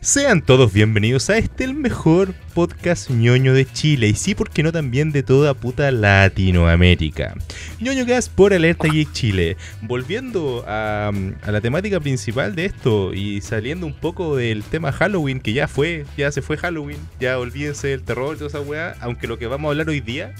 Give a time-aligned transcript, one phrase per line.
[0.00, 4.70] Sean todos bienvenidos a este el mejor podcast ñoño de Chile y sí, porque no
[4.70, 7.34] también de toda puta Latinoamérica.
[7.80, 9.56] ñoño Gas por Alerta Geek Chile.
[9.82, 11.10] Volviendo a,
[11.42, 15.66] a, la temática principal de esto y saliendo un poco del tema Halloween, que ya
[15.66, 19.36] fue, ya se fue Halloween, ya olvídense del terror y toda esa weá, aunque lo
[19.36, 20.32] que vamos a hablar hoy día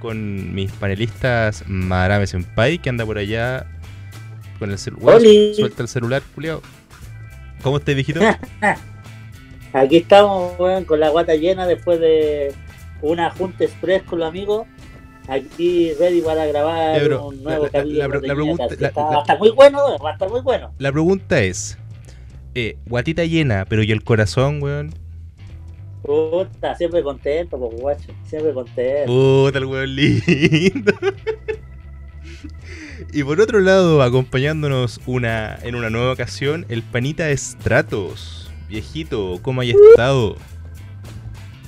[0.00, 3.66] con mis panelistas Marame Senpai, que anda por allá
[4.58, 5.20] con el celular.
[5.54, 6.62] Suelta el celular, culiao.
[7.62, 8.20] ¿Cómo estás, viejito?
[9.72, 12.52] Aquí estamos, weón, con la guata llena después de
[13.00, 14.66] una junta express con los amigos.
[15.28, 18.62] Aquí ready para grabar Ya, bro, un nuevo la- la- capítulo la- de la pregunta-
[18.64, 18.80] Ñoñacas.
[18.80, 20.72] la- Está- la- va a estar muy bueno, weón, va a estar muy bueno.
[20.78, 21.78] La pregunta es:
[22.54, 24.94] eh, guatita llena, pero ¿y el corazón, weón?
[26.02, 28.12] Puta, siempre contento, pues, guacho.
[28.26, 29.06] Siempre contento.
[29.06, 30.92] Puta, el weón lindo.
[33.12, 38.41] y por otro lado, acompañándonos una, en una nueva ocasión, el panita Stratos.
[38.72, 40.34] Viejito, ¿cómo hay estado?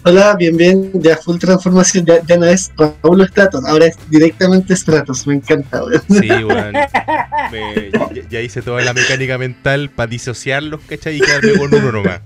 [0.06, 4.74] Hola, bien, bien, ya full transformación, ya, ya no es Raúl Stratos, ahora es directamente
[4.74, 6.02] Stratos, me encanta, weón.
[6.08, 6.72] Sí, weón.
[7.52, 11.16] Me- ya, ya hice toda la mecánica mental para disociarlos, ¿cachai?
[11.18, 12.22] Y quedarme con uno nomás.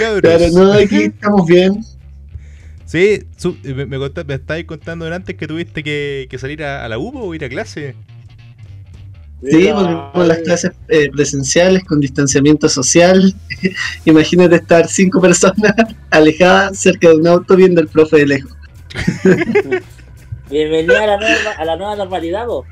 [0.00, 0.20] Cabros.
[0.22, 1.84] Claro, no, aquí estamos bien.
[2.84, 3.22] Sí,
[3.62, 7.12] me, me, me estabais contando antes que tuviste que, que salir a, a la U
[7.14, 7.94] o ir a clase.
[9.42, 13.34] Sí, Mira, volvimos a las clases eh, presenciales con distanciamiento social.
[14.04, 15.74] Imagínate estar cinco personas
[16.10, 18.52] alejadas cerca de un auto viendo al profe de lejos.
[20.50, 22.66] Bienvenida a la nueva, a la nueva normalidad, vos.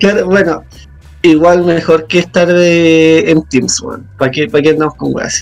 [0.00, 0.64] Claro, bueno,
[1.22, 4.08] igual mejor que estar de, en Teams, weón.
[4.18, 5.40] ¿Para qué, para qué andamos con weas?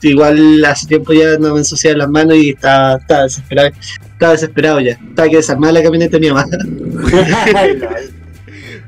[0.00, 3.70] Igual hace tiempo ya no me ensuciaba las manos y estaba, estaba desesperado.
[4.12, 4.92] Estaba desesperado ya.
[4.92, 6.46] Estaba que desarmar la camioneta de mi mamá.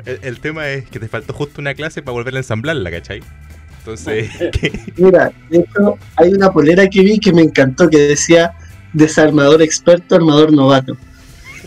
[0.07, 3.23] El, el tema es que te faltó justo una clase para volver a ensamblarla, ¿cachai?
[3.85, 4.73] Entonces, ¿qué?
[4.97, 8.55] Mira, hecho, hay una polera que vi que me encantó que decía
[8.93, 10.97] desarmador experto, armador novato.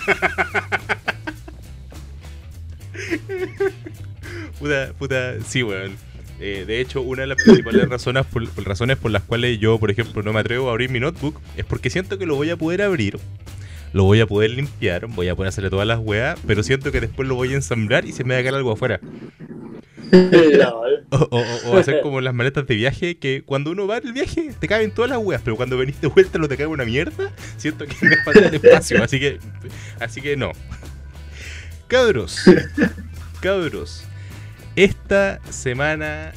[4.59, 5.97] puta, puta, sí, weón.
[6.39, 9.79] Eh, de hecho, una de las principales razones por, por razones por las cuales yo,
[9.79, 12.51] por ejemplo, no me atrevo a abrir mi notebook es porque siento que lo voy
[12.51, 13.17] a poder abrir,
[13.93, 17.01] lo voy a poder limpiar, voy a poder hacerle todas las weas, pero siento que
[17.01, 18.99] después lo voy a ensamblar y se me va a quedar algo afuera.
[21.09, 24.07] O, o- o- o hacer como las maletas de viaje, que cuando uno va en
[24.07, 26.67] el viaje te caben todas las weas, pero cuando venís de vuelta no te cabe
[26.67, 29.39] una mierda, siento que me falta el espacio, así que,
[29.99, 30.51] así que no.
[31.87, 32.41] Cabros,
[33.41, 34.03] cabros,
[34.75, 36.33] esta semana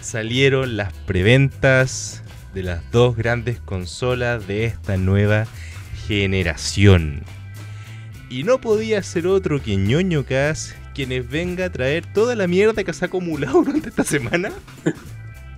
[0.00, 2.22] salieron las preventas
[2.54, 5.73] de las dos grandes consolas de esta nueva generación.
[8.30, 12.84] Y no podía ser otro que ñoño Cas quienes venga a traer toda la mierda
[12.84, 14.50] que se ha acumulado durante esta semana.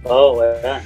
[0.03, 0.83] Oh, weón.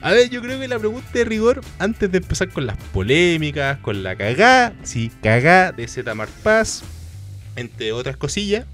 [0.00, 3.78] A ver, yo creo que la pregunta de rigor, antes de empezar con las polémicas,
[3.78, 6.14] con la cagá, sí, cagá de Z
[6.44, 6.84] Paz,
[7.56, 8.64] entre otras cosillas.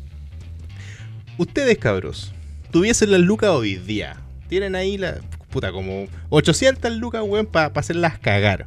[1.39, 2.33] Ustedes, cabros,
[2.71, 4.17] tuviesen las lucas hoy día.
[4.49, 5.17] Tienen ahí la.
[5.50, 8.67] Puta, como 800 lucas, weón, para hacerlas cagar.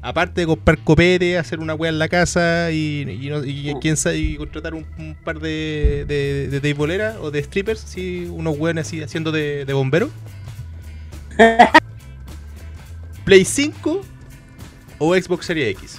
[0.00, 3.96] Aparte de comprar copete, hacer una weá en la casa y, y, no- y quién
[3.96, 8.86] sabe, y contratar un, un par de, de, de o de strippers, así, unos weones
[8.86, 10.08] así haciendo de, de bombero.
[13.24, 14.00] ¿Play 5
[14.98, 15.98] o Xbox Series X?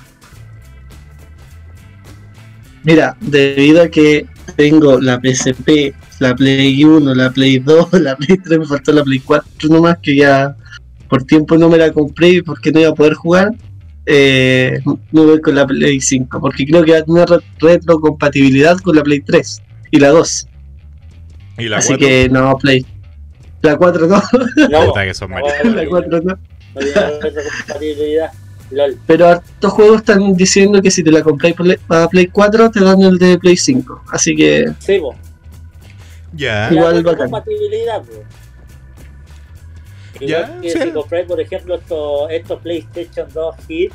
[2.83, 8.37] Mira, debido a que tengo la PSP, la Play 1, la Play 2, la Play
[8.37, 10.55] 3, me faltó la Play 4 nomás, que ya
[11.09, 13.53] por tiempo no me la compré porque no iba a poder jugar.
[14.11, 14.79] Eh,
[15.11, 18.95] me voy con la Play 5, porque creo que va a tener re- retrocompatibilidad con
[18.95, 19.61] la Play 3
[19.91, 20.47] y la 2.
[21.59, 22.07] Y la Así 4.
[22.07, 22.85] que no, Play.
[23.61, 24.21] La 4 no,
[24.69, 25.63] No, Puta que son no, maricas.
[25.65, 26.37] no, la no, 4 no.
[27.21, 28.31] retrocompatibilidad.
[28.71, 28.97] Lol.
[29.07, 31.53] Pero hartos juegos están diciendo que si te la compras
[31.87, 34.03] para Play 4 te dan el de Play 5.
[34.11, 35.15] Así que Sí, vos.
[36.33, 36.69] Ya.
[36.71, 37.29] Igual la bacán.
[37.29, 38.19] compatibilidad, pues.
[40.19, 40.79] Ya, Igual que sí.
[40.81, 43.91] si compré, por ejemplo, estos, estos PlayStation 2 Hit,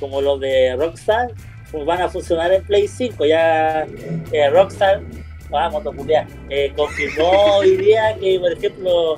[0.00, 1.30] como los de Rockstar,
[1.70, 3.24] pues van a funcionar en Play 5.
[3.26, 3.86] Ya
[4.32, 5.00] eh, Rockstar,
[5.50, 9.16] vamos, motoculear, eh, confirmó hoy día que, por ejemplo,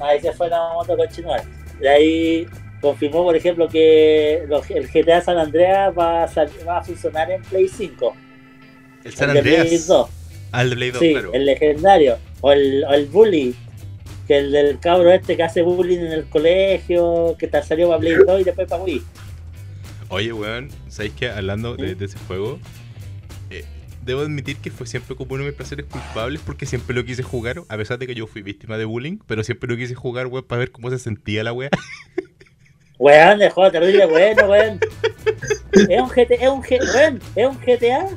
[0.00, 1.42] ahí se fue la moto continuar.
[1.80, 2.46] De ahí
[2.80, 7.30] confirmó, por ejemplo, que los- el GTA San Andreas va a, sal- va a funcionar
[7.30, 8.14] en Play 5.
[9.04, 9.86] El San el de Play Andreas.
[9.86, 10.10] 2.
[10.52, 11.32] Al de Play 2, Sí, claro.
[11.34, 12.18] el legendario.
[12.40, 13.54] O el, o el bully.
[14.28, 17.98] Que el del cabro este que hace bullying en el colegio, que te salió para
[18.00, 19.02] Play 2 y después para Wii.
[20.10, 22.58] Oye, weón, ¿sabéis que hablando de, de ese juego?
[23.50, 23.64] eh,
[24.04, 27.22] debo admitir que fue siempre como uno de mis placeres culpables porque siempre lo quise
[27.22, 30.26] jugar, a pesar de que yo fui víctima de bullying, pero siempre lo quise jugar,
[30.28, 31.70] weón, para ver cómo se sentía la wea.
[33.00, 34.80] Weón, de juego terrible bueno, weón.
[35.72, 38.08] Es un GTA, es un, G- weón, es un GTA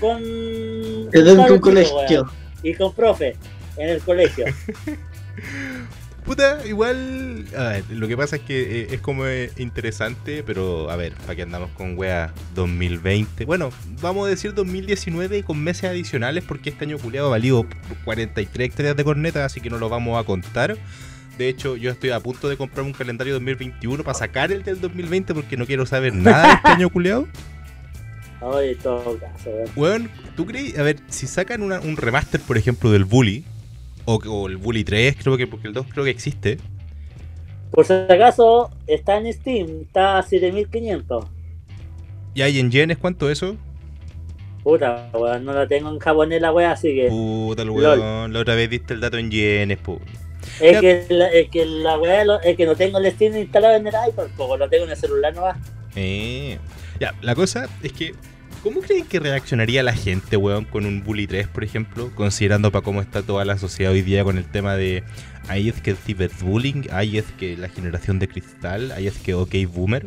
[0.00, 0.22] con.
[1.12, 1.96] Es un colegio.
[2.22, 2.30] weón,
[2.62, 3.36] Y con profe
[3.78, 4.44] en el colegio.
[6.24, 7.46] Puta, igual.
[7.56, 11.14] A ver, lo que pasa es que eh, es como eh, interesante, pero a ver,
[11.14, 13.46] ¿para qué andamos con wea 2020?
[13.46, 13.70] Bueno,
[14.02, 17.66] vamos a decir 2019 con meses adicionales, porque este año culiado ha valido
[18.04, 20.76] 43 hectáreas de corneta, así que no lo vamos a contar.
[21.38, 24.80] De hecho, yo estoy a punto de comprar un calendario 2021 para sacar el del
[24.82, 27.26] 2020 porque no quiero saber nada de este año culiado.
[28.42, 29.50] Oye, todo caso.
[29.76, 30.78] Weón, ¿tú crees?
[30.78, 33.44] A ver, si sacan una- un remaster, por ejemplo, del Bully,
[34.10, 36.56] o, o el Bully 3, creo que, porque el 2 creo que existe.
[37.70, 41.26] Por si acaso, está en Steam, está a 7500.
[42.34, 43.56] ¿Y hay en yenes cuánto eso?
[44.62, 47.08] Puta, weón, no lo tengo en japonés la wea, así que.
[47.08, 50.00] Puta el weón, la otra vez diste el dato en yenes, pu.
[50.60, 50.80] Es Ya.
[50.80, 53.94] que, la, es que la weá es que no tengo el Steam instalado en el
[54.08, 55.58] iPad, como lo tengo en el celular nomás.
[55.96, 56.58] Eh.
[56.98, 58.14] Ya, la cosa es que,
[58.62, 62.10] ¿cómo creen que reaccionaría la gente, weón, con un Bully 3, por ejemplo?
[62.14, 65.04] Considerando para cómo está toda la sociedad hoy día con el tema de
[65.48, 69.34] ahí es que el ciberbullying, ahí es que la generación de cristal, ahí es que
[69.34, 70.06] ok boomer.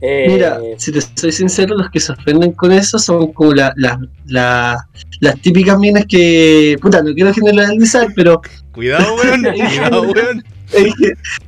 [0.00, 3.72] Eh, Mira, si te soy sincero, los que se ofenden con eso son como la,
[3.76, 4.86] la- la-
[5.20, 6.76] las típicas minas que.
[6.82, 10.44] Puta, no quiero generalizar, pero Cuidado, weón, cuidado, weón.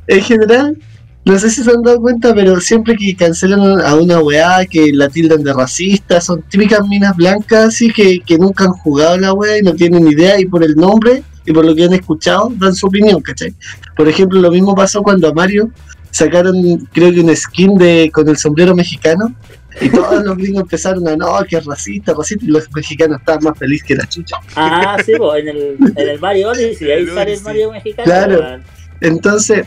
[0.06, 0.78] en general,
[1.26, 4.92] no sé si se han dado cuenta, pero siempre que cancelan a una weá, que
[4.92, 9.32] la tildan de racista, son típicas minas blancas, así que, que nunca han jugado la
[9.32, 12.52] weá y no tienen idea, y por el nombre y por lo que han escuchado,
[12.56, 13.52] dan su opinión, ¿cachai?
[13.96, 15.68] Por ejemplo, lo mismo pasó cuando a Mario
[16.12, 19.34] sacaron, creo que un skin de con el sombrero mexicano.
[19.80, 23.44] Y todos los gringos empezaron a no, que es racista, racista, y los mexicanos estaban
[23.44, 24.36] más felices que la chucha.
[24.54, 27.40] Ah, sí, pues en el, en el Mario Odyssey, ahí sale el.
[27.42, 28.04] Mario mexicano.
[28.04, 28.62] Claro.
[29.02, 29.66] Entonces,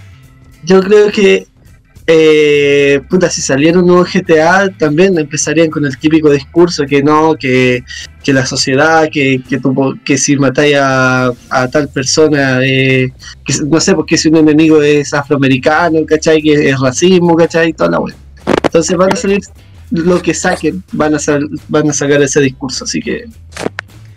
[0.64, 1.48] yo creo que,
[2.12, 7.36] eh, puta, si saliera un nuevo GTA, también empezarían con el típico discurso que no,
[7.36, 7.84] que,
[8.24, 13.10] que la sociedad, que, que, tu- que si matáis a, a tal persona, eh,
[13.46, 16.42] que no sé, porque si un enemigo es afroamericano, ¿cachai?
[16.42, 17.74] Que es racismo, ¿cachai?
[17.74, 18.16] Toda la wea.
[18.64, 19.40] Entonces van a salir
[19.92, 23.26] lo que saquen, van a, sal- van a sacar ese discurso, así que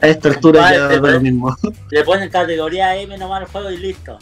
[0.00, 1.56] a esta altura Vale, ya da lo mismo.
[1.90, 4.18] Le ponen categoría M nomás al juego y listo.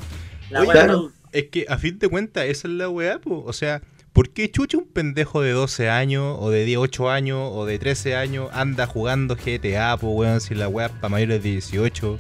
[0.51, 1.13] La weá claro.
[1.33, 3.45] Es que a fin de cuentas, esa es la weá, po.
[3.47, 3.83] O sea,
[4.13, 8.17] ¿por qué chucha un pendejo de 12 años, o de 18 años, o de 13
[8.17, 12.19] años anda jugando GTA, po, weón, si la weá para mayores de 18?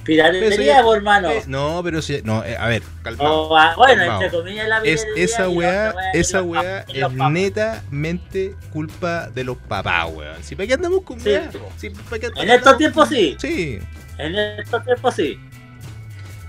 [0.00, 1.30] Eso Piratería, por hermano.
[1.46, 2.20] No, pero si.
[2.22, 3.42] No, eh, a ver, calmado.
[3.42, 4.22] O, ah, bueno, calmado.
[4.22, 10.42] entre comillas la Es, esa weá, esa weá es netamente culpa de los papás, weón.
[10.42, 11.50] Si para qué andamos con Sí, weá?
[11.50, 11.70] po.
[11.76, 13.36] Si, ¿pa' qué En estos tiempos sí.
[13.38, 13.78] Sí.
[14.18, 15.38] En estos tiempos sí.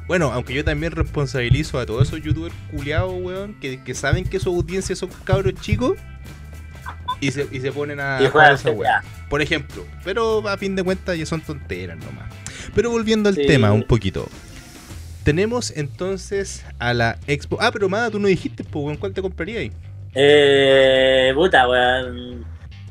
[0.08, 4.40] Bueno, aunque yo también responsabilizo a todos esos youtubers culiados, weón, que, que saben que
[4.40, 5.98] su audiencia son cabros chicos
[7.22, 8.72] y se, y se ponen a y jugar esa.
[8.72, 9.04] GTA.
[9.30, 9.86] Por ejemplo.
[10.04, 12.32] Pero a fin de cuentas ya son tonteras nomás.
[12.76, 13.46] Pero volviendo al Sí.
[13.46, 14.28] tema un poquito.
[15.24, 17.58] Tenemos entonces a la Expo.
[17.62, 19.72] Ah, pero Mada, tú no dijiste, pues, weón, ¿cuál te compraría ahí?
[20.16, 22.44] Eh, puta, weón.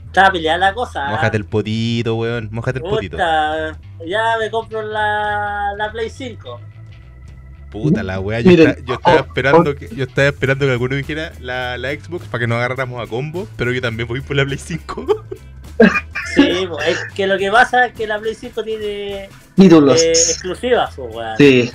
[0.07, 1.09] Estaba peleada la cosa.
[1.09, 2.49] Mójate el potito, weón.
[2.53, 3.17] Mójate el potito.
[3.17, 6.61] Puta, ya me compro la, la Play 5.
[7.71, 8.41] Puta la weá.
[8.41, 11.93] Yo, Miren, yo estaba oh, esperando que, yo estaba esperando que alguno dijera la, la
[11.93, 13.49] Xbox para que nos agarráramos a combo.
[13.57, 15.25] Pero yo también voy por la Play 5.
[16.35, 20.01] Sí, pues, es que lo que pasa es que la Play 5 tiene Ídolos.
[20.01, 21.37] eh, exclusivas, pues, weón.
[21.39, 21.71] Sí.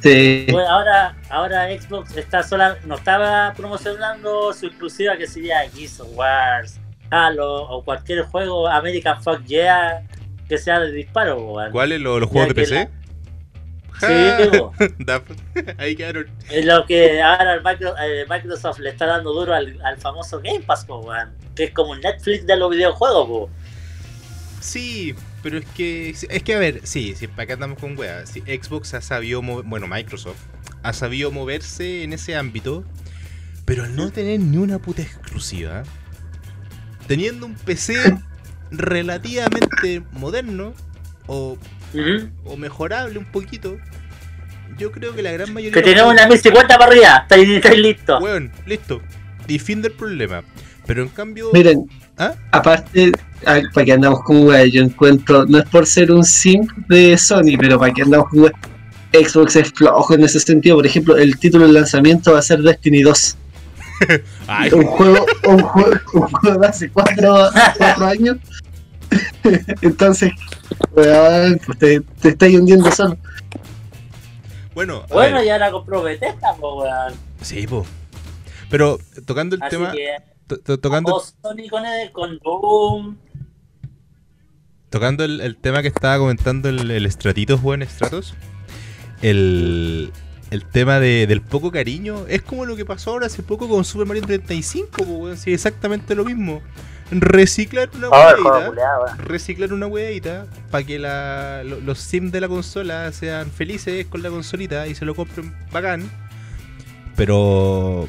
[0.00, 0.46] Sí.
[0.50, 6.08] Pues ahora, ahora Xbox está sola, no estaba promocionando su exclusiva que sería Gears of
[6.14, 6.80] Wars,
[7.10, 10.02] Halo o cualquier juego American Fuck Yeah
[10.48, 11.72] que sea de disparo, weón.
[11.72, 12.00] ¿Cuáles?
[12.00, 12.88] ¿Los, los juegos Ya de PC?
[14.00, 14.06] Sí.
[14.98, 15.22] Da-
[15.78, 16.28] Ahí quedaron.
[16.50, 20.60] es lo que ahora el eh, Microsoft le está dando duro al, al famoso Game
[20.60, 21.06] Pass, po.
[21.54, 23.50] Que es como el Netflix de los videojuegos, po.
[24.60, 26.10] Sí, pero es que.
[26.10, 28.30] Es que a ver, sí, sí, para qué andamos con weas.
[28.30, 29.64] Sí, Xbox ha sabido mover.
[29.66, 30.38] Bueno, Microsoft
[30.82, 32.84] ha sabido moverse en ese ámbito.
[33.64, 35.84] Pero al no tener ni una puta exclusiva,
[37.06, 37.94] teniendo un PC
[38.72, 40.74] relativamente moderno
[41.28, 41.56] o,
[42.44, 43.76] O mejorable un poquito,
[44.78, 45.74] yo creo que la gran mayoría.
[45.74, 48.22] Que de tenemos una 1050 para arriba, estáis estáis listos.
[48.22, 49.02] Weón, listo.
[49.48, 50.42] Y fin del problema.
[50.86, 51.50] Pero en cambio.
[51.52, 52.34] Miren, ¿Ah?
[52.50, 53.12] aparte,
[53.44, 57.56] para que andamos con wea, yo encuentro, no es por ser un simp de Sony,
[57.58, 58.52] pero para que andamos con wea,
[59.12, 60.76] Xbox es flojo en ese sentido.
[60.76, 63.36] Por ejemplo, el título del lanzamiento va a ser Destiny 2.
[64.46, 68.36] Ay, un juego, un juego, un juego de hace cuatro, cuatro años.
[69.82, 70.32] Entonces,
[70.92, 73.16] weón, pues te, te estáis hundiendo solo.
[74.74, 77.14] bueno, a Bueno, ver, ya la compró Bethesda, po, weón.
[77.40, 77.84] sí, po.
[78.70, 83.16] Pero tocando el Así tema, que, to- to- tocando, Sony con, el, con Doom.
[84.90, 88.34] tocando el, el tema que estaba comentando el, el Stratitos, weón, Stratos,
[89.20, 90.10] el,
[90.50, 93.84] el tema de- del poco cariño es como lo que pasó ahora hace poco con
[93.84, 96.62] Super Mario 35, po, weón, sí, exactamente lo mismo.
[97.20, 103.12] Reciclar una huevita, reciclar una huevita para que la, lo- los sims de la consola
[103.12, 106.08] sean felices con la consolita y se lo compren bacán.
[107.16, 108.08] Pero.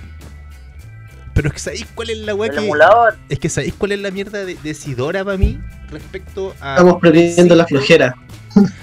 [1.34, 2.58] Pero es que sabéis cuál es la weá que.
[2.58, 3.18] emulador.
[3.30, 6.76] Es que sabéis cuál es la mierda de, decidora para mí respecto a.
[6.78, 8.16] Estamos perdiendo la flojera.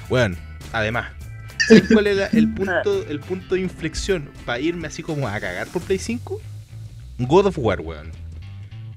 [0.08, 0.36] Bueno,
[0.72, 1.10] además.
[1.68, 5.38] ¿Sabéis cuál es la- el, punto, el punto de inflexión para irme así como a
[5.40, 6.40] cagar por Play 5?
[7.20, 8.10] God of War, weón.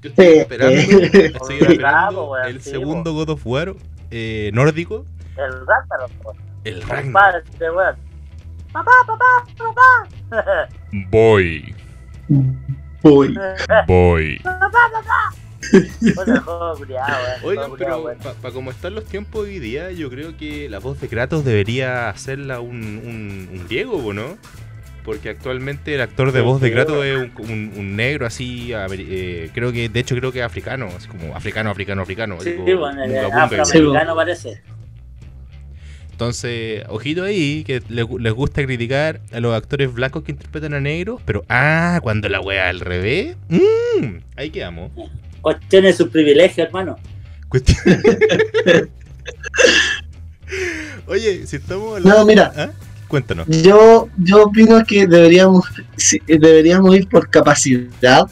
[0.04, 0.32] Yo estoy Sí.
[0.38, 3.74] esperando, estoy Bravo, el sí, segundo God of War
[4.10, 6.10] eh, nórdico, El Ragnarok,
[6.64, 7.42] el Ragnarok.
[7.50, 7.64] este.
[8.70, 10.06] Papá, papá, papá.
[11.10, 11.74] Voy,
[12.28, 13.34] voy.
[13.86, 16.86] Culiao, weón.
[17.40, 18.04] El Oigan, pero
[18.42, 22.10] para como están los tiempos hoy día, yo creo que la voz de Kratos debería
[22.10, 24.36] hacerla un, un, un griego, ¿o ¿no?
[25.04, 29.50] Porque actualmente el actor de voz de Kratos es un, un- un negro así, eh,
[29.52, 32.38] creo que, de hecho creo que es africano, así como africano, africano, africano.
[32.40, 33.02] Sí, tipo, bueno,
[33.38, 34.62] afroamericano parece.
[36.10, 40.80] Entonces, ojito ahí, que le- les gusta criticar a los actores blancos que interpretan a
[40.80, 44.90] negros, pero ah, cuando la wea al revés, mm, ahí quedamos.
[45.42, 46.96] Cuestione su privilegio, hermano.
[47.50, 47.76] Cuestión-
[51.06, 52.20] Oye, si estamos hablando.
[52.20, 52.52] No, mira.
[52.56, 52.70] ¿Ah?
[53.14, 53.46] Cuéntanos.
[53.46, 55.64] yo, yo opino que deberíamos,
[56.26, 58.26] deberíamos ir por capacidad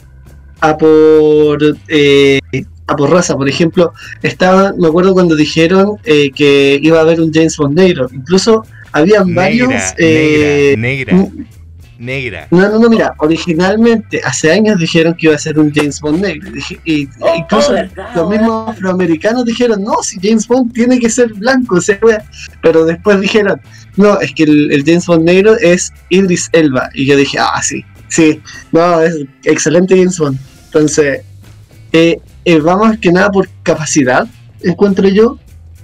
[0.59, 2.41] a por eh,
[2.87, 3.33] a por raza.
[3.37, 7.77] Por ejemplo, estaba, me acuerdo cuando dijeron eh, que iba a haber un James Bond
[7.77, 8.09] negro.
[8.11, 9.69] Incluso habían varios.
[9.69, 11.45] Negra, eh, negra, negra,
[11.97, 12.47] negra.
[12.51, 16.21] No, no, no, mira, originalmente hace años dijeron que iba a ser un James Bond
[16.21, 16.51] negro.
[16.83, 21.09] Y, Oh, incluso oh, verdad, los mismos afroamericanos dijeron, no, si James Bond tiene que
[21.09, 22.23] ser blanco, o sea, wea".
[22.61, 23.61] pero después dijeron,
[23.95, 26.89] no, es que el, el James Bond negro es Idris Elba.
[26.93, 30.37] Y yo dije, ah, sí, sí, no, es excelente James Bond.
[30.65, 31.21] Entonces,
[31.91, 34.27] eh, eh, vamos que nada por capacidad,
[34.61, 35.39] encuentro yo,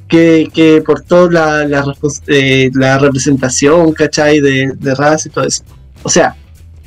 [0.08, 1.96] que, que por toda la, la,
[2.28, 4.40] eh, la representación, ¿cachai?
[4.40, 5.64] De, de raza y todo eso.
[6.02, 6.36] O sea,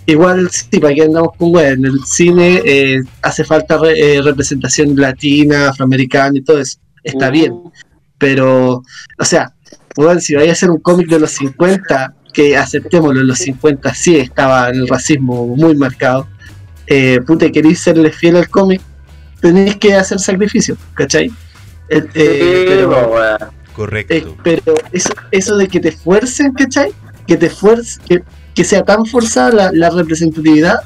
[0.07, 4.23] igual sí, para que andamos con wea, en el cine eh, hace falta re- eh,
[4.23, 6.79] representación latina, afroamericana y todo eso.
[7.05, 7.55] Está Uh, bien,
[8.19, 8.83] pero,
[9.19, 9.55] o sea,
[9.97, 13.95] weón, si vaya a hacer un cómic de los 50, que aceptémoslo, en los 50
[13.95, 16.27] sí estaba el racismo muy marcado,
[16.87, 18.81] eh, puta, queréis serle fiel al cómic,
[19.41, 21.31] tenéis que hacer sacrificios, ¿cachai?
[21.89, 23.37] Eh, Sí, eh, pero.
[23.75, 24.15] Correcto.
[24.15, 26.93] eh, pero eso, eso de que te fuercen, ¿cachai?
[27.27, 28.23] Que te fuercen, que,
[28.55, 30.81] que sea tan forzada la, la representatividad,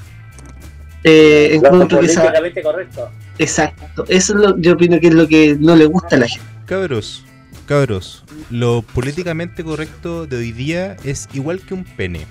[1.04, 2.32] eh, encuentro que esa,
[2.62, 3.10] correcto.
[3.38, 6.28] exacto, eso es lo, yo opino que es lo que no le gusta a la
[6.28, 6.46] gente.
[6.64, 7.25] Cabros,
[7.66, 12.26] cabros, lo políticamente correcto de hoy día es igual que un pene.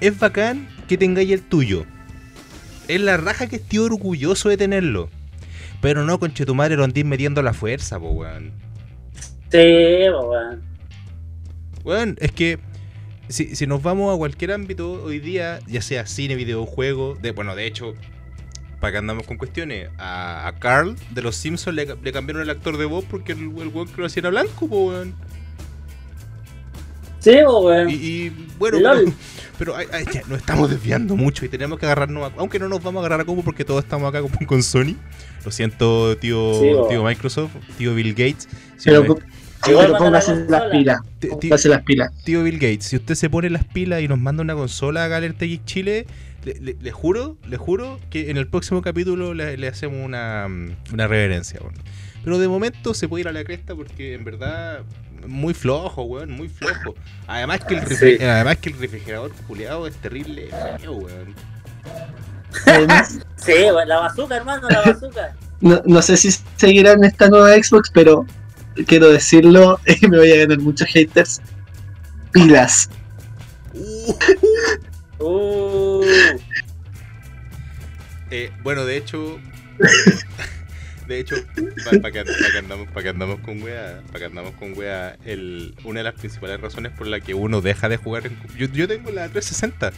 [0.00, 1.84] Es bacán que tengáis el tuyo.
[2.88, 5.08] Es la raja que estoy orgulloso de tenerlo.
[5.80, 8.52] Pero no, conche tu madre, lo andís metiendo a la fuerza, po, weón.
[9.50, 10.62] Sí, po, weón.
[11.84, 12.58] Weón, es que
[13.28, 17.54] si, si nos vamos a cualquier ámbito hoy día, ya sea cine, videojuego, de, bueno,
[17.54, 17.94] de hecho,
[18.80, 22.50] para que andamos con cuestiones, a, a Carl de los Simpsons le, le cambiaron el
[22.50, 25.14] actor de voz porque el, el weón que lo hacía era blanco, po, weón.
[27.18, 27.90] Sí, po, weón.
[27.90, 28.28] Y, y,
[28.58, 29.12] bueno, pero,
[29.58, 32.68] pero ay, ay, ya, nos estamos desviando mucho y tenemos que agarrarnos, a- aunque no
[32.68, 34.94] nos vamos a agarrar a combo porque todos estamos acá con, con Sony.
[35.44, 38.48] Lo siento, tío, Sí, tío Microsoft, tío Bill Gates.
[38.76, 39.18] Si Pero,
[39.66, 41.00] la póngase las pilas,
[41.40, 42.10] póngase las pilas.
[42.24, 45.08] tío Bill Gates, si usted se pone las pilas y nos manda una consola a
[45.08, 46.06] Galerta Geek Chile,
[46.46, 50.46] le, le- le juro, le juro que en el próximo capítulo le, le hacemos una,
[50.48, 51.74] mm, una reverencia, weón.
[52.24, 54.80] Pero de momento se puede ir a la cresta porque en verdad
[55.26, 56.94] muy flojo, weón, muy flojo.
[57.26, 58.24] Además que el, refri- Sí.
[58.24, 60.48] además que el refrigerador culiado es terrible,
[60.80, 61.34] feo, weón.
[63.36, 63.88] Sí, weón.
[63.88, 65.34] La bazooka, hermano, la bazooka.
[65.60, 68.24] no, no sé si seguirá en esta nueva Xbox, pero
[68.86, 71.40] quiero decirlo, me voy a ganar muchos haters.
[72.32, 72.88] Pilas.
[75.18, 76.04] Uh.
[78.30, 79.38] Eh, bueno, de hecho.
[81.06, 81.36] De hecho,
[81.84, 85.16] para que, pa' que andamos, pa' que andamos con wea, para que andamos con wea,
[85.24, 88.66] el, una de las principales razones por la que uno deja de jugar en, yo,
[88.66, 89.92] yo tengo la 360,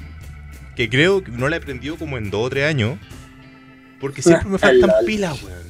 [0.77, 2.99] que creo que no la he aprendido como en 2 o 3 años.
[4.01, 5.69] Porque siempre me faltan pilas, weón.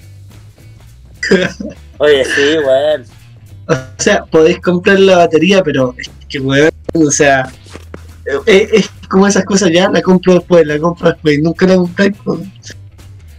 [1.98, 3.04] Oye, sí, weón.
[3.68, 7.48] O sea, podéis comprar la batería, pero es que, weón, o sea,
[8.46, 11.76] es, es como esas cosas ya, la compro después, la compro después, y nunca la
[11.76, 12.16] compráis.
[12.24, 12.40] pues.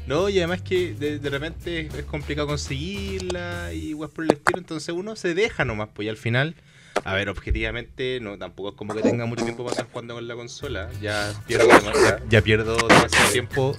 [0.07, 4.31] No, y además que de, de repente es, es complicado conseguirla y weas por el
[4.31, 6.55] estilo, entonces uno se deja nomás, pues y al final,
[7.03, 10.27] a ver, objetivamente, no tampoco es como que tenga mucho tiempo para estar jugando con
[10.27, 13.75] la consola, ya pierdo, ya, ya pierdo demasiado tiempo.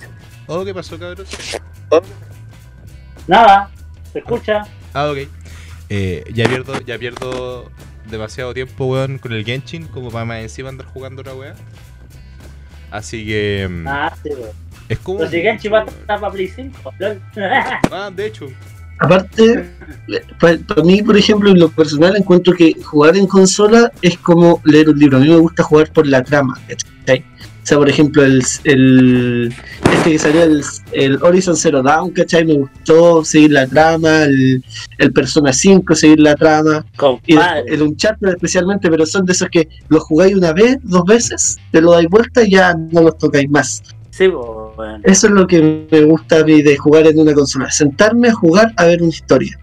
[0.47, 1.28] Oh, ¿qué pasó, cabros?
[3.26, 3.70] Nada,
[4.12, 4.62] se escucha.
[4.94, 5.28] Ah, ok.
[5.88, 7.70] Eh, ya pierdo, ya pierdo
[8.11, 11.55] demasiado tiempo, weón, con el Genshin, como para más encima andar jugando otra wea.
[12.90, 14.50] Así que mm, Ah, sí, weón.
[14.88, 15.19] es como.
[15.21, 16.93] Pero si Genshin va a estar para Play 5.
[16.99, 17.21] lol.
[17.93, 18.47] Ah, de hecho.
[19.02, 19.71] Aparte,
[20.38, 24.90] para mí, por ejemplo, en lo personal, encuentro que jugar en consola es como leer
[24.90, 25.17] un libro.
[25.17, 27.21] A mí me gusta jugar por la trama, ¿cachai?
[27.21, 29.55] O sea, por ejemplo, el, el
[29.93, 30.62] este que salió, el,
[30.93, 32.45] el Horizon Zero Dawn, ¿cachai?
[32.45, 34.62] Me gustó seguir la trama, el,
[34.99, 36.85] el Persona 5, seguir la trama,
[37.27, 41.05] y el, el Uncharted especialmente, pero son de esos que los jugáis una vez, dos
[41.05, 43.83] veces, te lo dais vuelta y ya no los tocáis más.
[44.11, 45.00] Sí, weón.
[45.05, 47.71] Eso es lo que me gusta a mí de jugar en una consola.
[47.71, 49.59] Sentarme a jugar a ver una historia.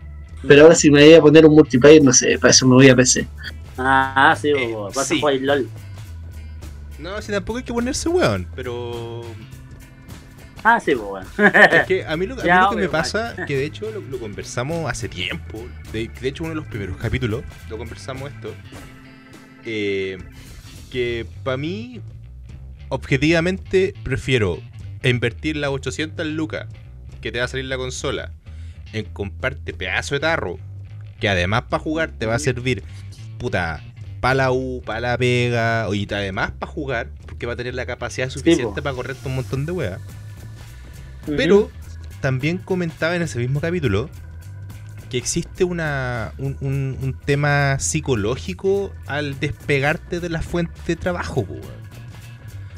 [0.47, 2.89] Pero ahora si me voy a poner un multiplayer, no sé, para eso me voy
[2.89, 3.27] a PC.
[3.77, 4.91] Ah, sí, Eh, weón.
[4.95, 5.15] Vas sí.
[5.17, 5.67] a jugar LOL.
[6.99, 9.23] No, si tampoco hay que ponerse weón, pero.
[10.63, 11.25] Ah, sí, weón.
[11.71, 13.89] Es que a mí lo, a mí Ya, lo que me pasa, que de hecho
[13.91, 18.31] lo, lo conversamos hace tiempo, de, de hecho uno de los primeros capítulos, lo conversamos
[18.31, 18.53] esto,
[19.65, 20.17] eh,
[20.91, 22.01] que para mí,
[22.89, 24.59] objetivamente, prefiero
[25.03, 26.67] invertir las 800 lucas
[27.21, 28.31] que te va a salir la consola
[28.93, 30.57] en comprarte pedazo de tarro,
[31.19, 32.83] que además para jugar te va a servir,
[33.37, 33.83] puta,
[34.19, 37.85] para la U, para la pega, y además para jugar, porque va a tener la
[37.85, 39.99] capacidad suficiente para correrte un montón de weas.
[41.37, 41.69] Pero
[42.21, 44.09] también comentaba en ese mismo capítulo
[45.09, 51.41] que existe una, un, un- un tema psicológico al despegarte de la fuente de trabajo,
[51.41, 51.76] weón.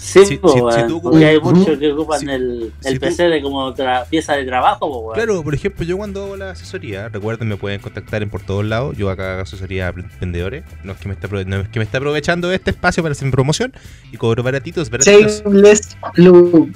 [0.01, 2.93] Sí, si- po, si- si tú- Porque hay muchos que ocupan si- el, si el
[2.99, 5.11] tú- PC de como tra- pieza de trabajo, po.
[5.13, 8.63] Claro, por ejemplo, yo cuando hago la asesoría, recuerden, me pueden contactar en por todos
[8.63, 8.95] lados.
[8.97, 10.63] Yo acá hago asesoría a emprendedores.
[10.85, 13.25] No es que me aprove- no es que me esté aprovechando este espacio para hacer
[13.25, 13.73] mi promoción
[14.11, 15.43] y cobro baratitos, baratitos.
[15.43, 16.71] Shameless Blue.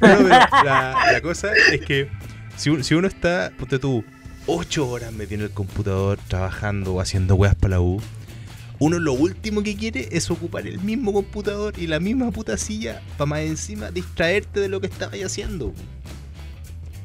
[0.00, 2.08] No, pero la, la cosa es que
[2.56, 4.04] si, si uno está, ponte tú,
[4.46, 8.00] 8 horas metido en el computador trabajando o haciendo weas para la U,
[8.84, 13.02] uno lo último que quiere es ocupar el mismo computador y la misma puta silla
[13.16, 15.74] para más encima distraerte de lo que estabas haciendo.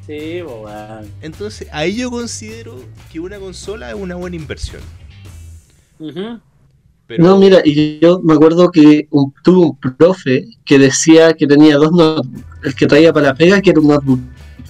[0.06, 1.14] Sí, weón.
[1.20, 4.82] Entonces ahí yo considero que una consola es una buena inversión.
[7.06, 11.46] Pero, No, mira, y yo me acuerdo que un- tuve un profe que decía que
[11.46, 12.44] tenía dos notebooks.
[12.62, 14.20] El que traía para la pega, que era un notebook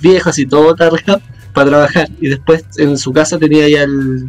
[0.00, 1.20] viejo, así todo tarjado,
[1.54, 2.08] para trabajar.
[2.20, 4.28] Y después en su casa tenía ya el,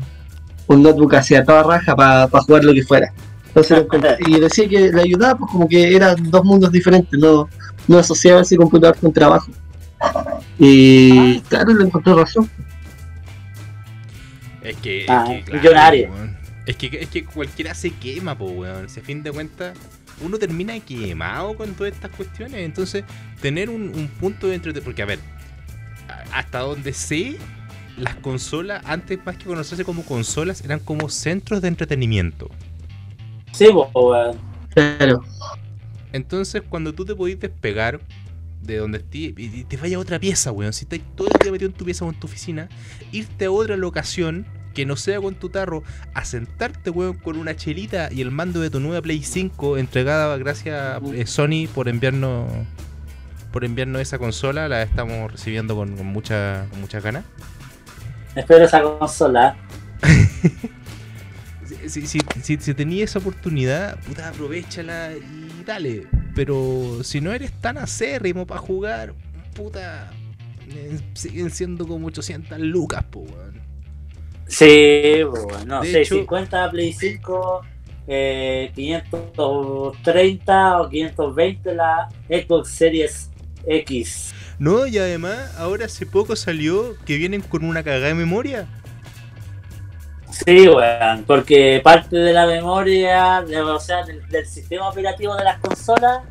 [0.71, 3.11] un notebook hacia toda raja para jugar lo que fuera.
[3.47, 7.19] Entonces, lo encontré- y decía que le ayudaba, pues como que eran dos mundos diferentes,
[7.19, 7.49] no,
[7.87, 9.51] no asociaba ese computador con trabajo.
[10.57, 12.49] Y claro, le encontré razón.
[14.61, 16.09] Es que, Ah, es que millonario.
[16.65, 18.87] Es que, es que cualquiera se quema, po, weón.
[18.89, 19.75] Si a fin de cuentas
[20.23, 22.61] uno termina quemado con todas estas cuestiones.
[22.61, 23.03] Entonces,
[23.41, 24.59] tener un, un punto de.
[24.59, 25.19] Porque, a ver,
[26.33, 27.37] hasta donde sé,
[27.97, 32.49] las consolas, antes más que conocerse como consolas, eran como centros de entretenimiento.
[33.51, 34.37] Sí, weón.
[34.73, 35.23] Claro.
[36.13, 37.99] Entonces, cuando tú te podís despegar
[38.61, 41.51] de donde estés y te vayas a otra pieza, weón, si estás todo el día
[41.51, 42.69] metido en tu pieza o en tu oficina,
[43.11, 47.55] irte a otra locación que no sea con tu tarro, a sentarte, weón, con una
[47.55, 51.89] chelita y el mando de tu nueva Play 5 entregada gracias a eh, Sony por
[51.89, 52.49] enviarnos
[53.51, 57.25] por enviarnos esa consola, la estamos recibiendo con, con mucha con muchas ganas.
[58.35, 59.55] Espero esa consola.
[61.87, 66.07] Si, si, si, si, tenías esa oportunidad, puta, aprovechala y dale.
[66.35, 69.13] Pero si no eres tan acérrimo para jugar,
[69.53, 70.09] puta,
[70.69, 73.59] eh, siguen siendo como 800 lucas, po, weón.
[74.47, 75.67] Sí, po, weón.
[75.67, 77.61] No, De 650 Play 5,
[78.07, 83.29] eh, 530 o 520 la Xbox Series
[83.65, 84.33] X.
[84.61, 88.67] No, y además, ahora hace poco salió que vienen con una cagada de memoria.
[90.29, 95.57] Sí, weón, porque parte de la memoria, o sea, del, del sistema operativo de las
[95.57, 96.21] consolas,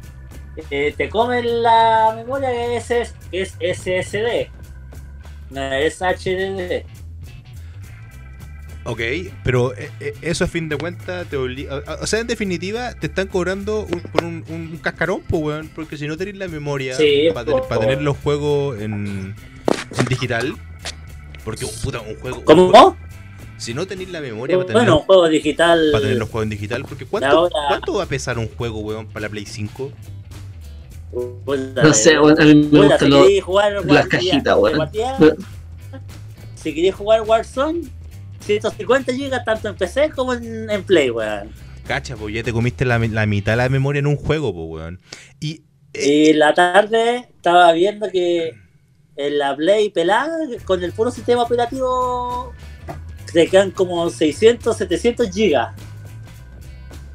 [0.70, 4.48] eh, te comen la memoria que es, es SSD,
[5.50, 6.84] no es HDD.
[8.90, 9.00] Ok,
[9.44, 11.82] pero eh, eh, eso a fin de cuentas te obliga.
[12.00, 15.70] O sea, en definitiva, te están cobrando un, por un, un cascarón, pues, weón.
[15.74, 17.78] Porque si no tenés la memoria Sí, para po.
[17.78, 19.34] tener los juegos en,
[19.96, 20.54] en digital.
[21.44, 22.38] Porque, puta, un juego.
[22.38, 22.68] un ¿Cómo?
[22.70, 22.96] juego-
[23.58, 25.88] si no tenéis la memoria para tener, Bueno, un juego digital.
[25.92, 28.78] para tener los juegos en digital, porque ¿cuánto, ahora- ¿cuánto va a pesar un juego,
[28.80, 29.92] weón, para la Play 5?
[31.44, 33.22] Puta, No sé, a mí me gustan si los.
[33.22, 34.88] queréis jugar las cajitas, weón.
[36.54, 37.82] Si queréis jugar Warzone,
[38.40, 41.54] 150 GB tanto en PC como en, en Play, weón.
[41.86, 44.82] Cacha, pues ya te comiste la, la mitad de la memoria en un juego, pues,
[44.82, 45.00] weón.
[45.40, 45.64] Y.
[45.92, 48.62] eh, Y la tarde estaba viendo que
[49.16, 52.58] en la Play pelada, con el puro sistema operativo,
[53.32, 55.76] te quedan como 600, 700 gigas.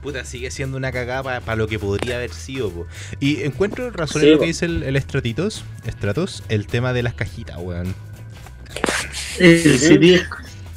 [0.01, 2.87] Puta, sigue siendo una cagada para lo que podría haber sido, po.
[3.19, 4.39] Y encuentro razón Sí, en lo po.
[4.39, 7.97] que dice el, el Stratitos, Stratos, el tema de las cajitas, weón.
[9.37, 10.21] El CD.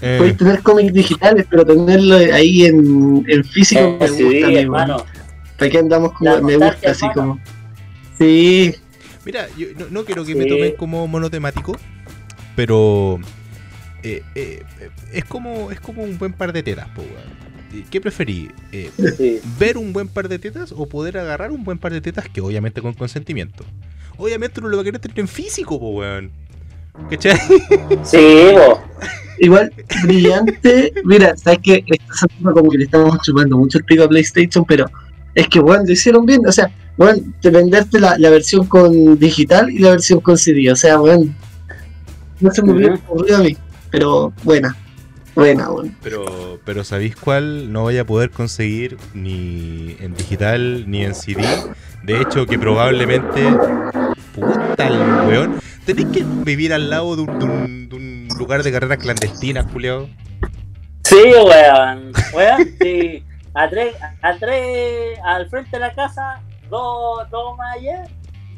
[0.01, 4.53] Eh, Puedes tener cómics digitales, pero tenerlo ahí en, en físico me Eh, sí, gusta,
[4.53, 5.05] hermano.
[5.59, 6.31] Aquí andamos como.
[6.31, 7.33] La Me gusta así hermano.
[7.33, 7.41] como.
[8.19, 8.75] Sí,
[9.25, 10.39] mira, yo no, no quiero que Sí.
[10.39, 11.77] me tomen como monotemático,
[12.57, 13.19] pero
[14.03, 17.49] eh, eh, eh, es como es como un buen par de tetas, po, weón.
[17.73, 18.51] ¿Y ¿Qué preferí?
[18.73, 19.41] Eh, Sí.
[19.59, 22.41] ¿Ver un buen par de tetas o poder agarrar un buen par de tetas que
[22.41, 23.65] obviamente con consentimiento?
[24.17, 26.31] Obviamente uno lo va a querer tener en físico, po, weón.
[27.11, 27.37] ¿Cachai?
[28.05, 28.81] Sí, bo.
[29.41, 29.73] igual
[30.05, 30.93] brillante.
[31.05, 34.87] Mira, sabes que está como que le estamos chupando mucho el pico a PlayStation, pero
[35.35, 36.47] es que, bueno, lo hicieron bien.
[36.47, 40.71] O sea, bueno, te venderte la, la versión con digital y la versión con CD.
[40.73, 41.33] O sea, bueno,
[42.41, 43.57] no se me hubiera ocurrido a mí,
[43.91, 44.77] pero buena,
[45.35, 45.93] buena, bueno.
[46.03, 51.43] Pero, pero ¿sabéis cuál no vaya a poder conseguir ni en digital ni en CD?
[52.05, 53.43] De hecho, que probablemente.
[54.35, 54.99] Puta el
[55.29, 55.55] weón.
[55.85, 58.08] Tenéis que vivir al lado de un, de un- de un
[58.39, 60.09] lugar de carreras clandestinas, Julio.
[61.05, 62.13] Sí, weón.
[62.33, 63.25] Weón, sí.
[63.55, 68.05] A tres, a tres, al frente de la casa, dos, dos más allá,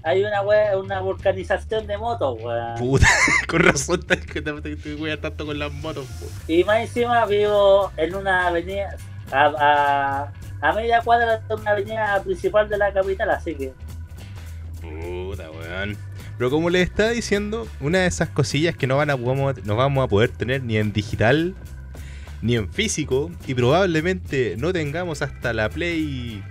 [0.02, 2.74] hay una we- una vulcanización de motos, weón.
[2.78, 3.06] Puta,
[3.48, 6.26] con razón te, te, weas tanto con las motos, po.
[6.52, 8.96] Y más encima vivo en una avenida,
[9.32, 13.72] a, a, a media cuadra de una avenida principal de la capital, así que.
[14.80, 15.96] Puta, weón.
[16.40, 19.60] Pero como les estaba diciendo, una de esas cosillas que no, van a, vamos a-
[19.62, 21.54] no vamos a poder tener ni en digital
[22.40, 26.42] ni en físico y probablemente no tengamos hasta la Play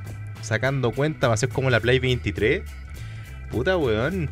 [0.43, 2.61] sacando cuenta, va a ser como la Play 23.
[3.49, 4.29] Puta, weón.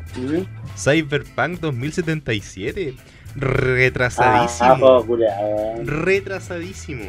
[0.76, 2.94] Cyberpunk 2077.
[3.34, 5.04] Retrasadísimo.
[5.28, 5.74] Ah.
[5.82, 7.02] Retrasadísimo.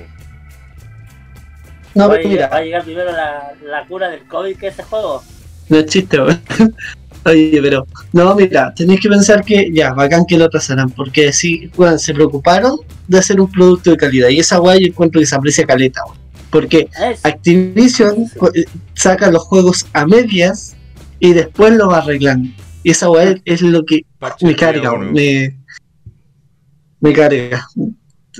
[1.93, 4.57] No, va, a pero llegar, va a mira, llegar primero la, la cura del COVID
[4.57, 5.23] que ese juego.
[5.69, 6.41] no es chiste, weón.
[7.29, 11.69] Oye, pero, no, mira, tenéis que pensar que ya, bacán que lo atrasaran, porque sí,
[11.77, 15.27] weón, se preocuparon de hacer un producto de calidad, y esa guay yo encuentro que
[15.27, 16.29] se aprecia caleta, weón.
[16.49, 16.89] Porque
[17.23, 18.65] Activision eh,
[18.95, 20.75] saca los juegos a medias
[21.19, 22.49] y después lo va arreglando.
[22.81, 25.59] Y esa weá es lo que Parche me carga, me,
[26.99, 27.67] me carga.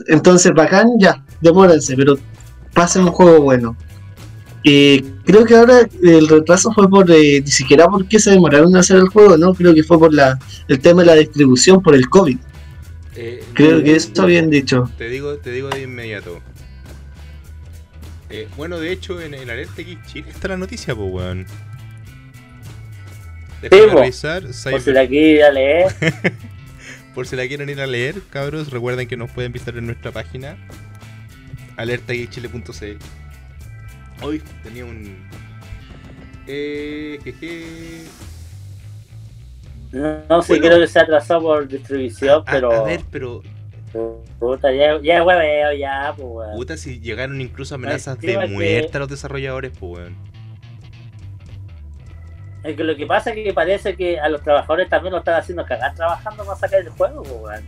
[0.08, 2.17] Entonces, bacán, ya, demórense, pero
[2.73, 3.75] pasen un juego bueno.
[4.63, 8.78] Y creo que ahora el retraso fue por eh, ni siquiera porque se demoraron en
[8.78, 9.54] hacer el juego, ¿no?
[9.54, 12.38] Creo que fue por la el tema de la distribución, por el COVID.
[13.15, 14.89] Eh, Creo que eso habían dicho.
[14.98, 16.39] Te digo, te digo de inmediato.
[18.30, 21.45] Eh, bueno, de hecho, en, en Alerta Geek Chile está la noticia, pues, weón.
[23.62, 24.00] Déjame Sí, po.
[24.00, 24.43] revisar.
[24.72, 25.88] por si la quiere leer.
[27.15, 30.12] Por si la quieren ir a leer, cabros, recuerden que nos pueden visitar en nuestra
[30.12, 30.56] página
[31.76, 32.98] alertageekchile.cl.
[34.21, 35.27] Hoy tenía un.
[36.47, 38.03] Eh, jeje.
[39.91, 40.67] No, no sé, Bueno.
[40.67, 42.71] creo que se atrasó por distribución, A, pero.
[42.71, 43.41] a ver, pero
[44.39, 46.55] Puta, ya, ya hueveo, ya, pues, weón.
[46.55, 50.15] puta si llegaron incluso amenazas de que- muerte a los desarrolladores, pues weón.
[52.63, 55.36] Es que lo que pasa es que parece que a los trabajadores también lo están
[55.36, 57.63] haciendo cagar trabajando para sacar el juego, pues, weón.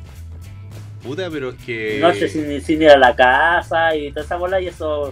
[1.02, 1.98] Puta, pero es que.
[2.00, 5.12] No sé sin, sin ir a la casa y toda esa bola, y eso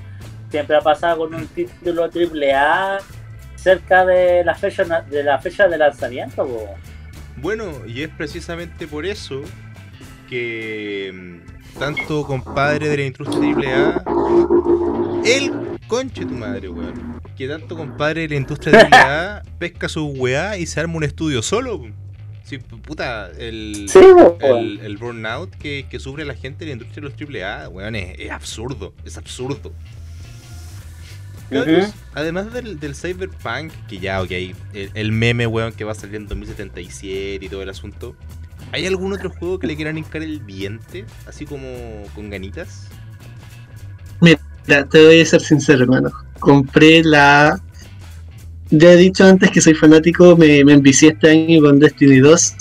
[0.49, 2.99] siempre ha pasado con un título triple A
[3.55, 6.69] cerca de la fecha de la fecha de lanzamiento, pues.
[7.37, 9.41] Bueno, y es precisamente por eso
[10.29, 15.51] que mm, tanto compadre de la industria AAA, el
[15.87, 20.65] conche tu madre, weón, que tanto compadre de la industria AAA pesca su weá y
[20.65, 21.81] se arma un estudio solo.
[22.43, 23.99] Sí, puta, el, Sí,
[24.39, 27.95] el, el burnout que, que sufre la gente de la industria de los AAA, weón,
[27.95, 29.71] es, es absurdo, es absurdo.
[31.49, 31.93] Cabros.
[32.13, 36.15] Además del, del Cyberpunk, que ya, ok, el, el meme, weón, que va a salir
[36.15, 38.15] en 2077 y todo el asunto.
[38.71, 41.05] ¿Hay algún otro juego que le quieran hincar el diente?
[41.27, 41.67] Así como
[42.13, 42.87] con ganitas.
[44.21, 44.39] Mira,
[44.87, 46.11] te voy a ser sincero, hermano.
[46.39, 47.59] Compré la.
[48.69, 52.55] Ya he dicho antes que soy fanático, me, me envicié este año con Destiny 2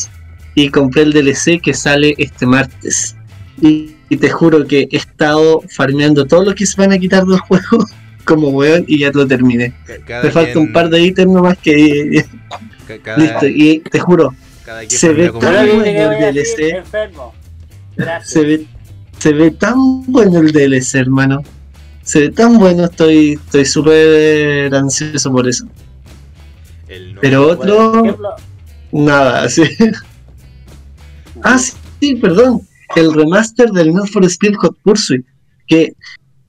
[0.55, 3.15] y compré el DLC que sale este martes.
[3.61, 7.25] Y, y te juro que he estado farmeando todo lo que se van a quitar
[7.27, 7.85] del juego
[8.29, 9.75] como weón y ya lo terminé.
[10.07, 12.25] Cada Me falta un par de ítems nomás que.
[13.03, 16.83] Cada, Listo, y te juro, cada quien se ve tan bueno el DLC.
[18.25, 18.67] se ve,
[19.19, 21.43] se ve tan bueno el DLC, hermano.
[22.03, 25.67] Se ve tan bueno, estoy estoy súper ansioso por eso.
[26.89, 28.31] El Pero otro, ejemplo,
[28.93, 29.65] nada, sí.
[31.43, 32.63] Ah, sí, sí, perdón.
[32.97, 35.27] El remaster del Need for Speed Hot Pursuit.
[35.67, 35.93] Que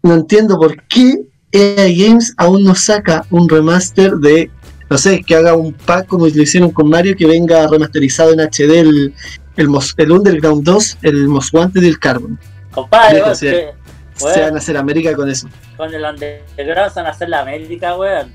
[0.04, 4.50] no entiendo por qué EA Games aún no saca un remaster de,
[4.90, 8.40] no sé, que haga un pack como lo hicieron con Mario, que venga remasterizado en
[8.40, 9.14] HD el,
[9.58, 12.40] el, Mos- el Underground 2, el Most Wanted y el Carbon.
[12.72, 13.74] compadre, que-
[14.16, 15.48] Se van a hacer América con eso.
[15.78, 18.32] con el underground se van a hacer la América, weón.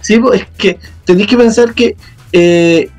[0.00, 1.96] Sí, es que tenéis que pensar que
[2.32, 2.90] eh,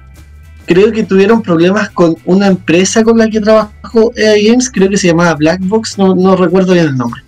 [0.65, 4.97] creo que tuvieron problemas con una empresa con la que trabajó EA Games, creo que
[4.97, 7.21] se llamaba Blackbox, no, no recuerdo bien el nombre.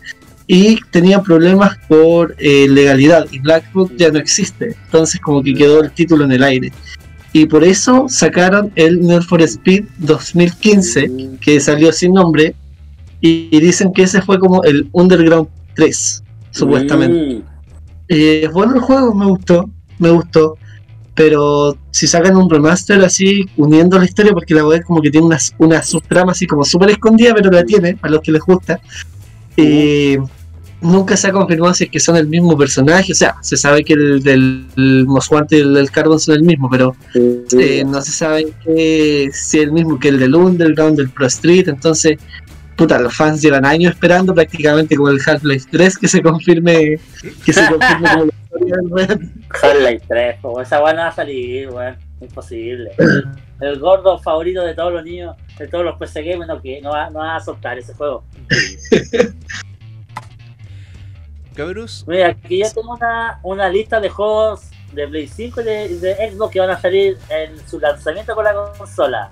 [0.54, 5.82] Y tenía problemas por eh, legalidad y Blackbox ya no existe, entonces como que quedó
[5.82, 6.74] el título en el aire.
[7.32, 12.54] Y por eso sacaron el Need for Speed 2015, que salió sin nombre,
[13.22, 17.36] y, y dicen que ese fue como el Underground 3, supuestamente.
[17.36, 17.44] Mm.
[18.10, 20.58] Eh, bueno el juego, me gustó, me gustó.
[21.16, 25.28] Pero si sacan un remaster así, uniendo la historia, porque la web como que tiene
[25.28, 28.82] una, una subtrama así como súper escondida, pero la tiene, a los que les gusta.
[29.56, 30.18] Eh,
[30.82, 33.84] nunca se ha confirmado si es que son el mismo personaje, o sea, se sabe
[33.84, 37.84] que el del el Most Wanted y el del Carbon son el mismo, pero eh,
[37.86, 41.68] no se sabe que si es el mismo que el del Underground, del Pro Street,
[41.68, 42.18] entonces,
[42.76, 47.00] puta, los fans llevan años esperando prácticamente como el Half-Life 3 que se confirme,
[47.46, 48.76] que se confirme como la historia
[49.08, 49.32] del.
[49.62, 51.96] Half-Life 3, po, esa no va a salir, weón.
[52.22, 52.92] Imposible.
[53.60, 56.92] El gordo favorito de todos los niños, de todos los PC gamers, no, que no
[56.92, 58.24] va, no va a soltar ese juego.
[62.08, 64.62] Mira, aquí yo tengo una, una lista de juegos
[64.94, 68.44] de Play 5 y de, de Xbox que van a salir en su lanzamiento con
[68.44, 69.30] la consola.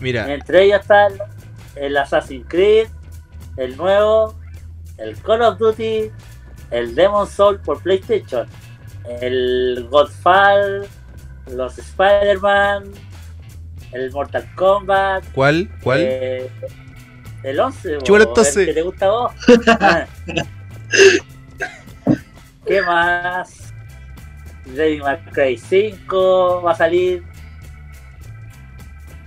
[0.00, 1.12] mira, Entre ellos están
[1.76, 2.88] el Assassin's Creed,
[3.56, 4.34] el nuevo,
[4.98, 6.10] el Call of Duty,
[6.70, 8.46] el Demon Soul por PlayStation,
[9.20, 10.86] el Godfall,
[11.50, 12.84] los Spider-Man,
[13.92, 15.70] el Mortal Kombat, ¿cuál?
[15.82, 16.00] ¿Cuál?
[16.02, 16.50] eh,
[17.42, 18.56] el 11, Chúbalo, bo, entonces.
[18.56, 19.32] el que te gusta a vos.
[22.66, 23.72] ¿Qué más?
[24.66, 27.24] Devil May Cry 5 va a salir.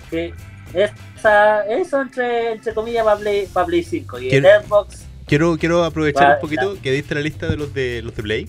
[0.10, 0.34] ¿Qué?
[0.74, 5.84] Esa, eso entre, entre comillas para Play, para Play 5 y el Xbox Quiero, quiero
[5.84, 8.47] aprovechar Va, un poquito que diste la lista de los de los de Play.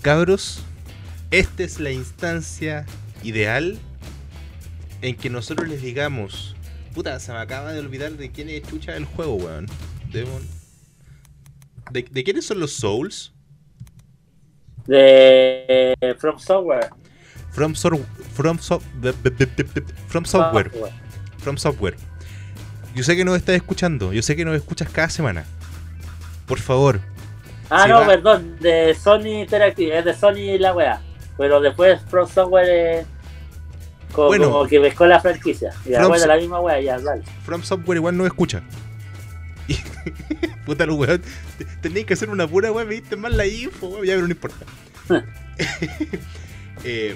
[0.00, 0.64] Cabros,
[1.30, 2.84] esta es la instancia
[3.22, 3.78] ideal
[5.00, 6.56] en que nosotros les digamos,
[6.94, 9.66] puta, se me acaba de olvidar de quién es chucha el juego, weón.
[10.10, 10.61] Demon.
[11.92, 13.32] ¿De, de quiénes son los Souls?
[14.86, 16.90] de From Software.
[17.52, 18.80] From, from, So-
[20.08, 20.70] from Software.
[21.38, 21.96] From Software.
[22.94, 25.44] Yo sé que nos estás escuchando, yo sé que nos escuchas cada semana.
[26.46, 27.00] Por favor,
[27.70, 28.06] Ah, no, va.
[28.06, 31.00] perdón, de Sony Interactive, es de Sony la wea.
[31.38, 32.68] Pero después From Software
[33.00, 33.06] es
[34.12, 34.50] como, Bueno.
[34.50, 35.72] como que pescó la franquicia.
[35.86, 37.22] Y From de So- la misma wea, ya, dale.
[37.44, 38.62] From Software igual no escucha.
[39.72, 39.76] Y,
[40.66, 41.22] puta los weón.
[41.58, 44.26] te- Tenéis que hacer una pura weón, me diste mal la info, weón, ya pero
[44.26, 44.64] no importa.
[46.84, 47.14] Eh,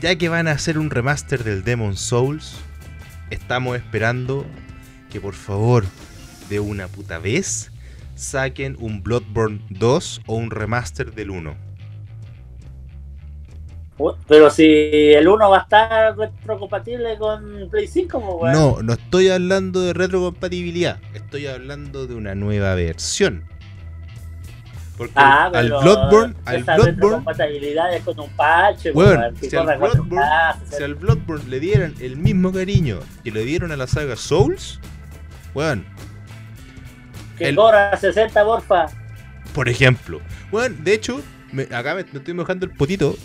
[0.00, 2.54] ya que van a hacer un remaster del Demon Souls,
[3.30, 4.46] estamos esperando
[5.10, 5.84] que por favor,
[6.48, 7.72] de una puta vez,
[8.14, 11.56] saquen un Bloodborne 2 o un remaster del 1.
[14.28, 14.64] Pero si
[15.12, 18.52] el 1 va a estar retrocompatible con Play 5, pues.
[18.52, 23.44] No, no estoy hablando de retrocompatibilidad, estoy hablando de una nueva versión.
[24.96, 29.56] Porque Ah, al Bloodborne, al Bloodborne, retrocompatibilidad es con un parche, Weón, weón, que si
[29.56, 33.86] al Bloodborne- si al Bloodborne le dieran el mismo cariño que le dieron a la
[33.86, 34.78] saga Souls,
[35.54, 35.86] weón,
[37.38, 38.88] que el- corra 60, porfa.
[39.54, 40.20] por ejemplo,
[40.52, 43.16] weón, de hecho, me- acá me, me estoy mojando el potito,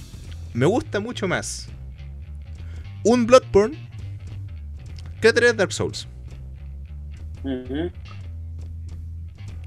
[0.55, 1.67] me gusta mucho más
[3.03, 3.77] un Bloodborne
[5.21, 6.07] que tres Dark Souls.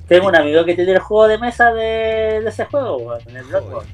[0.08, 3.44] Tengo un amigo que tiene el juego de mesa de, de ese juego, en el
[3.44, 3.90] Bloodborne.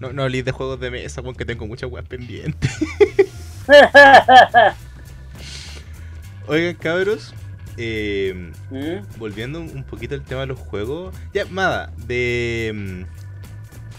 [0.00, 2.70] No, no hablé de juegos de mesa, weón, que tengo muchas weas pendientes.
[6.46, 7.34] Oigan, cabros,
[7.76, 9.18] eh, ¿Mm?
[9.18, 11.14] volviendo un poquito al tema de los juegos.
[11.32, 13.06] Ya, Mada, de.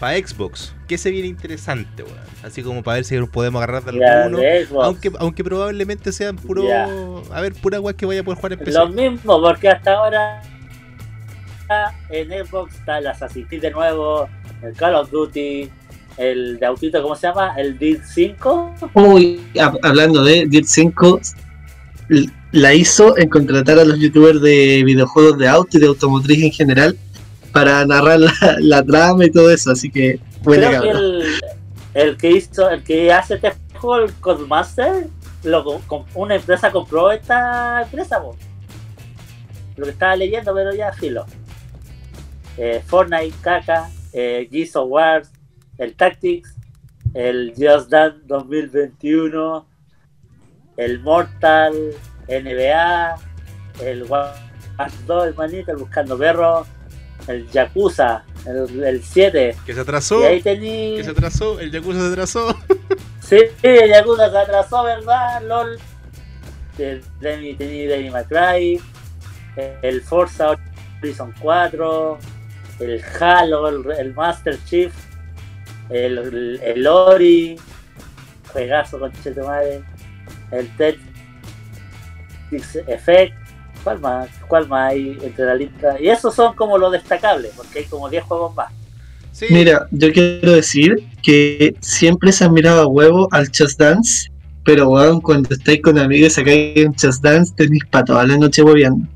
[0.00, 2.16] Para Xbox, ¿qué se viene interesante, weón?
[2.42, 4.38] Así como para ver si nos podemos agarrar de alguno.
[4.38, 4.66] de.
[4.86, 6.64] Aunque, aunque probablemente sean puro.
[7.32, 8.72] A ver, pura weá que vaya a poder jugar en PC.
[8.78, 10.42] Lo mismo, porque hasta ahora
[12.08, 14.28] en Xbox está el Assassin's Creed de nuevo,
[14.62, 15.68] el Call of Duty,
[16.16, 17.54] el de autito, ¿cómo se llama?
[17.56, 18.74] El Dirt 5.
[18.94, 21.20] Uy, hab- hablando de Dirt 5,
[22.08, 26.42] l- la hizo en contratar a los youtubers de videojuegos de auto y de automotriz
[26.42, 26.96] en general
[27.52, 31.24] para narrar la, la trama y todo eso, así que buena Creo que el,
[31.94, 35.08] el que hizo, el que hace este juego, el Codemaster,
[35.44, 35.80] lo,
[36.14, 38.22] una empresa compró esta empresa.
[39.76, 41.24] Lo que estaba leyendo, pero ya filo.
[42.56, 45.22] Eh, Fortnite, Kaka, eh, Gears of War,
[45.78, 46.54] el Tactics,
[47.14, 49.66] el Just Dance 2021,
[50.76, 51.74] el Mortal,
[52.28, 53.16] NBA,
[53.80, 56.66] el Watch 2, el manito, el Buscando Perros,
[57.30, 59.56] el Yakuza, el, el 7.
[59.64, 60.20] Que se atrasó.
[60.22, 60.96] Y ahí tení...
[60.96, 61.60] Que se atrasó.
[61.60, 62.56] El Yakuza se atrasó.
[63.20, 65.40] Sí, el Yakuza se atrasó, ¿verdad?
[65.44, 65.78] LOL.
[67.20, 68.80] Demi, tení Devil May.
[69.82, 70.56] El Forza
[70.98, 72.18] Horizon 4.
[72.80, 74.92] El Halo, el, el Master Chief.
[75.90, 77.56] El, el, el Ori.
[78.52, 79.12] Juegazo con
[79.46, 79.84] madre.
[80.50, 81.04] El Tetris
[82.88, 83.39] Effect.
[83.82, 84.28] ¿Cuál más?
[84.48, 85.96] ¿Cuál más hay entre la lista?
[86.00, 88.72] Y esos son como los destacables, porque hay como 10 juegos más.
[89.32, 89.46] Sí.
[89.50, 94.30] Mira, yo quiero decir que siempre se ha mirado a huevo al Just Dance,
[94.64, 98.36] pero weón, cuando estáis con amigos y sacáis un Just Dance, tenéis para toda la
[98.36, 99.06] noche hueveando.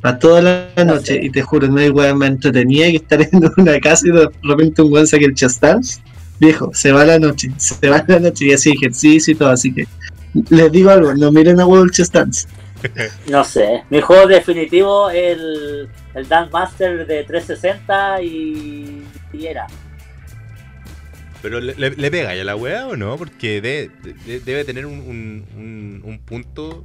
[0.00, 1.24] Para toda la No noche, sé.
[1.24, 4.28] y te juro, no hay weón más entretenida que estar en una casa y de
[4.42, 6.00] repente un weón saque el Just Dance.
[6.38, 9.74] Viejo, se va la noche, se va la noche y así ejercicio y todo, así
[9.74, 9.88] que
[10.50, 12.46] les digo algo, no miren a huevo el Just Dance.
[13.30, 19.66] No sé, mi juego definitivo es el, el Dance Master de 360 y, y era.
[21.42, 23.16] Pero le, le- le pega ya la weá o no?
[23.16, 23.90] Porque de-
[24.26, 26.84] de- debe tener un, un- un- un punto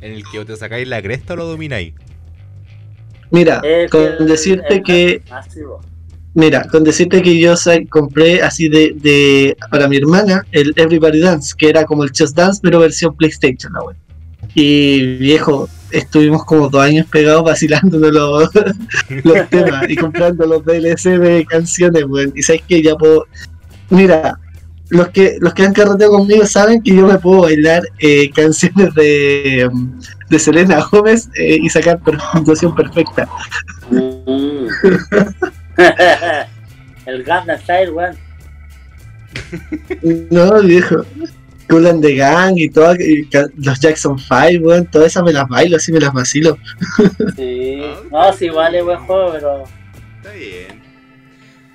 [0.00, 1.94] en el que o te sacáis la cresta o lo domináis.
[3.30, 5.22] Mira, con decirte el- que.
[6.34, 7.54] Mira, con decirte que yo
[7.88, 12.36] compré así de, de para mi hermana el Everybody Dance, que era como el Just
[12.36, 13.96] Dance, pero versión PlayStation, la wea.
[14.54, 18.50] Y viejo, estuvimos como dos años pegados vacilándonos los,
[19.24, 22.32] los temas y comprando los DLC de canciones, weón.
[22.34, 23.26] Y sabes que ya puedo.
[23.90, 24.38] Mira,
[24.90, 28.94] los que los que han carreteado conmigo saben que yo me puedo bailar eh, canciones
[28.94, 33.28] de, um, de Selena Gómez eh, y sacar puntuación perfecta.
[33.90, 34.66] Mm.
[37.06, 38.16] el Gundam Style, weón.
[40.30, 41.04] No, viejo.
[41.68, 44.34] Cool and the Gang y todo, y los Jackson 5,
[44.66, 46.58] weón, todas esas me las bailo, así me las vacilo.
[47.36, 47.80] Sí.
[47.82, 49.64] Ah, No, sí, vale, buen juego, pero
[50.16, 50.82] Está bien.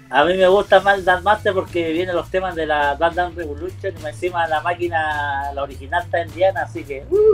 [0.09, 3.15] a mí me gusta más el Dance Master porque vienen los temas de la Dance
[3.15, 7.33] Dance Revolution y encima la máquina, la original está en Diana, así que uh,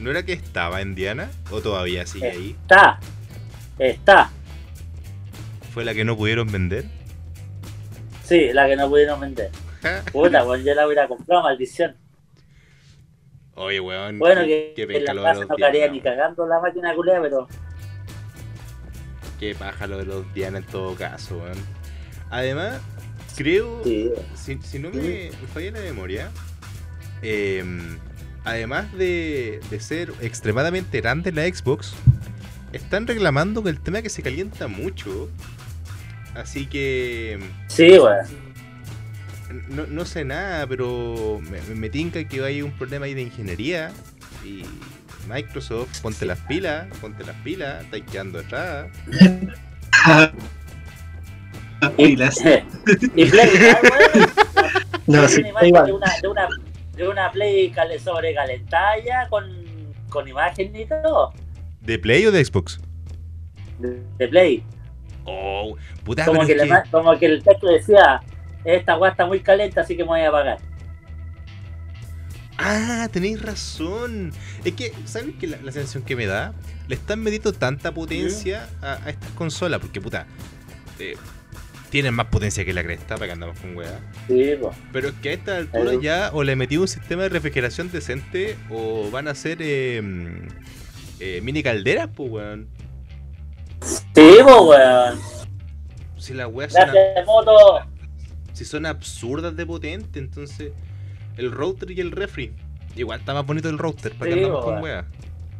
[0.00, 1.30] ¿No era que estaba en Diana?
[1.50, 2.56] ¿O todavía sigue ahí?
[2.62, 2.98] está.
[3.78, 4.30] Está.
[5.72, 6.84] ¿Fue la que no pudieron vender?
[8.24, 9.50] Sí, la que no pudieron vender.
[10.12, 11.96] Puta, pues yo la hubiera comprado, maldición.
[13.54, 14.18] Oye, weón.
[14.18, 15.92] Bueno, que en la los no caería Diana.
[15.92, 17.48] ni cagando la máquina culea, pero
[19.38, 21.58] Qué paja lo de los Diana en todo caso, weón.
[22.30, 22.80] Además,
[23.36, 24.10] creo, sí.
[24.34, 26.30] si, si no me, me falla la memoria,
[27.22, 27.64] eh,
[28.44, 31.94] además de, de ser extremadamente grande la Xbox,
[32.72, 35.28] están reclamando que el tema que se calienta mucho.
[36.34, 38.51] Así que Sí, weón.
[39.68, 43.90] No, no sé nada, pero me, me tinca que hay un problema ahí de ingeniería.
[44.44, 44.62] Y
[45.28, 48.88] Microsoft, ponte las pilas, ponte las pilas, estáis quedando atrás.
[53.16, 53.78] Y Play, ah.
[55.06, 55.86] No, sí, igual.
[55.86, 56.48] de una, de una,
[56.96, 59.44] de una Play cale- sobrecalentada con,
[60.08, 61.32] con imagen y todo.
[61.80, 62.80] ¿De Play o de Xbox?
[63.80, 64.62] De, de Play.
[65.24, 68.20] Oh, puta, Como que, le que- como que el texto decía,
[68.64, 70.58] esta weá está muy caliente, así que me voy a apagar.
[72.58, 74.32] Ah, tenéis razón.
[74.64, 75.46] Es que, ¿sabes qué?
[75.46, 76.52] La, la sensación que me da?
[76.86, 80.26] Le están metiendo tanta potencia a, a estas consolas, porque puta,
[80.98, 81.16] eh,
[81.90, 84.00] tienen más potencia que la cresta, para que andamos con weá.
[84.26, 84.76] Sí, pues.
[84.92, 88.56] Pero es que a esta altura ya o le metí un sistema de refrigeración decente
[88.70, 90.00] o van a ser eh,
[91.20, 92.68] eh, mini calderas, pues weón.
[93.80, 95.20] Sí, pues, weón.
[96.16, 97.91] Si weas son, Gracias, moto.
[98.64, 100.72] Si son absurdas de potente, entonces
[101.36, 102.52] el router y el refri.
[102.94, 104.80] Igual está más bonito el router, para que andamos con.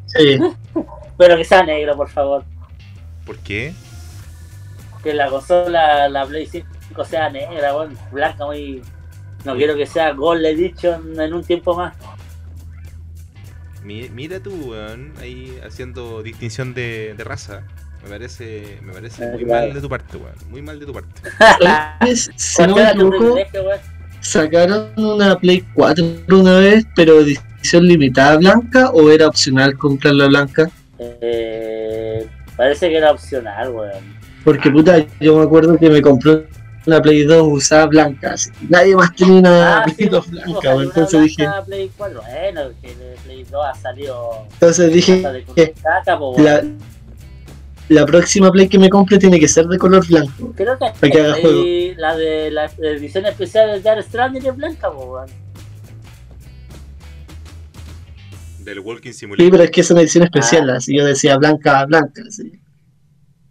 [0.06, 0.38] Sí.
[1.18, 2.44] Pero que sea negro, por favor.
[3.24, 3.72] ¿Por qué?
[5.02, 8.82] Que la consola, la Play 5 sea negra, bueno, blanca, muy.
[9.44, 11.94] No quiero que sea Gold Edition en un tiempo más.
[13.82, 17.64] Mi- Mira tú, weón, ahí haciendo distinción de, de raza.
[18.04, 19.66] Me parece, me parece muy Claro.
[19.66, 20.34] mal de tu parte, weón.
[20.50, 21.20] Muy mal de tu parte.
[22.36, 23.36] Si no me equivoco,
[24.20, 30.70] sacaron una Play 4 una vez, pero edición limitada blanca o era opcional comprarla blanca?
[30.98, 32.26] Eh,
[32.56, 34.22] parece que era opcional, weón.
[34.44, 36.46] Porque puta, yo me acuerdo que me compré
[36.86, 38.32] una Play 2 usada blanca.
[38.32, 38.50] así.
[38.68, 41.90] Nadie más tenía una Ah, Play sí, 2 pues, blanca, una entonces dije, blanca Play
[41.96, 42.22] 4.
[42.22, 45.22] Bueno, que Play 2 ha salido entonces dije
[45.82, 46.62] caca, po, la,
[47.92, 50.52] la próxima Play que me compre tiene que ser de color blanco.
[50.56, 54.56] Creo que, para que haga ahí la de la edición especial de Jar Stranding es
[54.56, 55.28] blanca, weón.
[58.60, 59.50] Del Walking Sí, Simulator.
[59.50, 60.76] pero es que es una edición especial, Ah.
[60.76, 62.22] así yo decía blanca, blanca.
[62.26, 62.52] Así.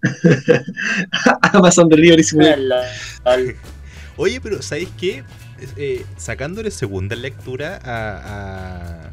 [1.54, 2.86] Amazon Delivery Simulator.
[4.18, 5.24] Oye, pero ¿sabéis qué?
[5.78, 9.12] Eh, sacándole segunda lectura a,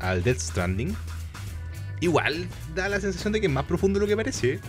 [0.00, 0.96] a- al Death Stranding,
[2.02, 4.60] igual da la sensación de que es más profundo de lo que parece.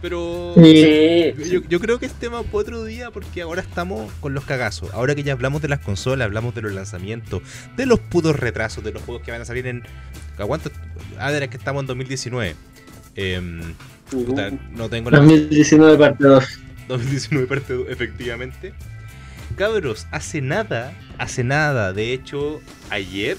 [0.00, 1.34] Pero Sí.
[1.50, 4.92] Yo, yo creo que es tema para otro día porque ahora estamos con los cagazos.
[4.94, 7.42] Ahora que ya hablamos de las consolas, hablamos de los lanzamientos,
[7.76, 9.82] de los putos retrasos, de los juegos que van a salir en...
[10.36, 10.70] ¿Cuánto?
[11.18, 12.54] Ah, de que estamos en 2019.
[13.16, 13.74] Em,
[14.08, 15.18] puta, no tengo la...
[15.18, 16.44] 2019 parte 2.
[16.86, 18.72] 2019 parte 2, efectivamente.
[19.56, 22.60] Cabros, hace nada, hace nada, de hecho,
[22.90, 23.36] ayer,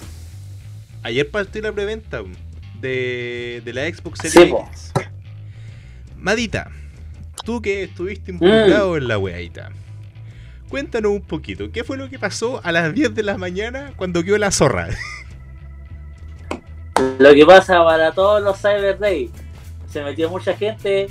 [1.03, 2.23] ayer partió la preventa
[2.81, 4.67] de, de la Xbox Sí, Series po.
[4.69, 4.93] X.
[6.17, 6.69] Madita,
[7.45, 9.71] tú que estuviste involucrado en la weadita,
[10.69, 14.23] cuéntanos un poquito, ¿qué fue lo que pasó a las 10 de la mañana cuando
[14.23, 14.89] quedó la zorra?
[17.17, 19.31] Lo que pasa para todos los Cyber Day,
[19.89, 21.07] se metió mucha gente,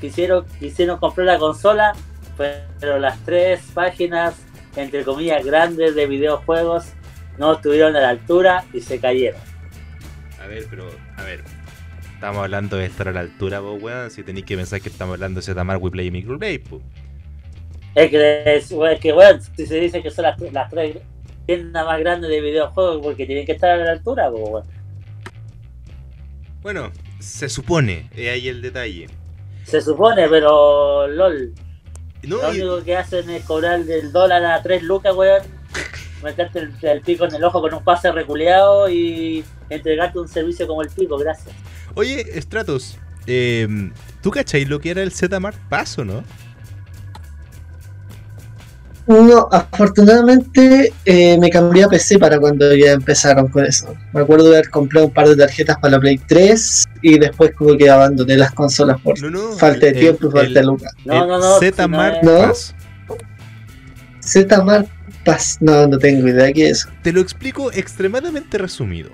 [0.00, 1.94] quisieron, quisieron comprar la consola,
[2.36, 4.36] pero las tres páginas,
[4.76, 6.92] entre comillas, grandes de videojuegos
[7.38, 9.40] no estuvieron a la altura y se cayeron.
[10.46, 11.42] A ver, pero, a ver.
[12.14, 14.12] Estamos hablando de estar a la altura, vos, weón.
[14.12, 16.82] Si tenéis que pensar que estamos hablando de Zetamar, WePlay y Microplay, pues.
[17.96, 20.98] Es que, es, es que bueno, si se dice que son las, las tres
[21.46, 24.66] tiendas más grandes de videojuegos porque tienen que estar a la altura, pues bueno.
[26.62, 29.08] Bueno, se supone, es ahí el detalle.
[29.64, 31.52] Se supone, pero LOL,
[32.22, 35.42] No, lo y- único que hacen es cobrar del dólar a 3 lucas, weón.
[36.22, 40.66] Meterte el, el pico en el ojo con un pase reculeado y entregarte un servicio
[40.66, 41.54] como el pico, gracias.
[41.94, 43.90] oye, Stratos, eh,
[44.22, 46.22] ¿tú cacháis lo que era el Zmart Pass o no?
[49.08, 53.94] No, afortunadamente eh, me cambié a PC para cuando ya empezaron con eso.
[54.12, 57.52] Me acuerdo de haber comprado un par de tarjetas para la Play 3 y después
[57.56, 59.52] como que abandoné las consolas por No, no.
[59.52, 60.92] falta de el- tiempo y falta de lucas.
[61.04, 61.60] No, no, no.
[62.22, 62.48] ¿No?
[62.48, 62.74] Pass.
[64.18, 64.86] Z
[65.24, 66.88] Pass, no, no tengo idea qué es eso.
[67.04, 69.10] Te lo explico extremadamente resumido.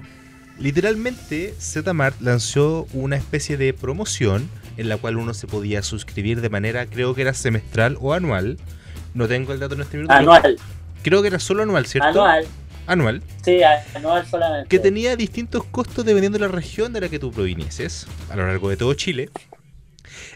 [0.58, 6.48] Literalmente, Zmart lanzó una especie de promoción en la cual uno se podía suscribir de
[6.48, 8.58] manera, creo que era semestral o anual.
[9.14, 10.14] No tengo el dato en este minuto.
[10.14, 10.56] Anual,
[11.02, 12.08] Creo que era solo anual, ¿cierto?
[12.08, 12.46] anual.
[12.86, 13.22] Anual.
[13.44, 13.60] Sí,
[13.94, 14.68] anual solamente.
[14.68, 18.46] que tenía distintos costos dependiendo de la región de la que tú provinieses a lo
[18.46, 19.30] largo de todo Chile,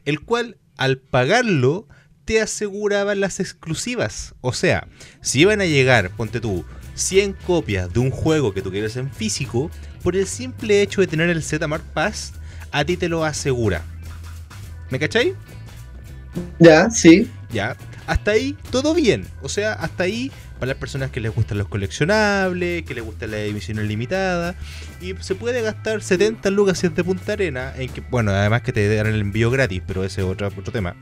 [0.05, 1.89] el cual al pagarlo
[2.25, 4.35] te aseguraba las exclusivas.
[4.41, 4.87] O sea,
[5.23, 6.64] si iban a llegar, ponte tú,
[6.97, 9.70] 100 copias de un juego que tú quieres en físico,
[10.03, 12.32] por el simple hecho de tener el Zmart Pass,
[12.72, 13.82] a ti te lo asegura.
[14.90, 15.34] ¿Me cachai?
[16.59, 17.30] Ya, sí.
[17.53, 17.76] Ya,
[18.07, 19.26] hasta ahí todo bien.
[19.42, 23.26] O sea, hasta ahí para las personas que les gustan los coleccionables, que les gusta
[23.26, 24.55] la edición limitada.
[25.01, 28.62] Y se puede gastar 70 lucas si es de Punta Arena, en que, bueno, además
[28.62, 30.97] que te dan el envío gratis, pero ese es otro, otro tema.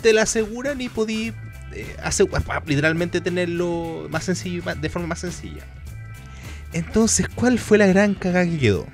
[0.00, 1.32] Te la aseguran y podí
[1.74, 2.26] eh, ase-
[2.66, 5.64] literalmente tenerlo más sencillo, más- de forma más sencilla.
[6.72, 8.86] Entonces, ¿cuál fue la gran cagada que quedó?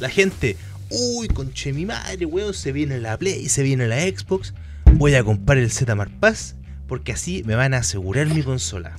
[0.00, 0.56] La gente,
[0.90, 4.54] uy, conche mi madre, weón, se viene la Play, se viene la Xbox
[4.92, 6.54] voy a comprar el Zmart Pass
[6.86, 8.94] porque así me van a asegurar mi consola.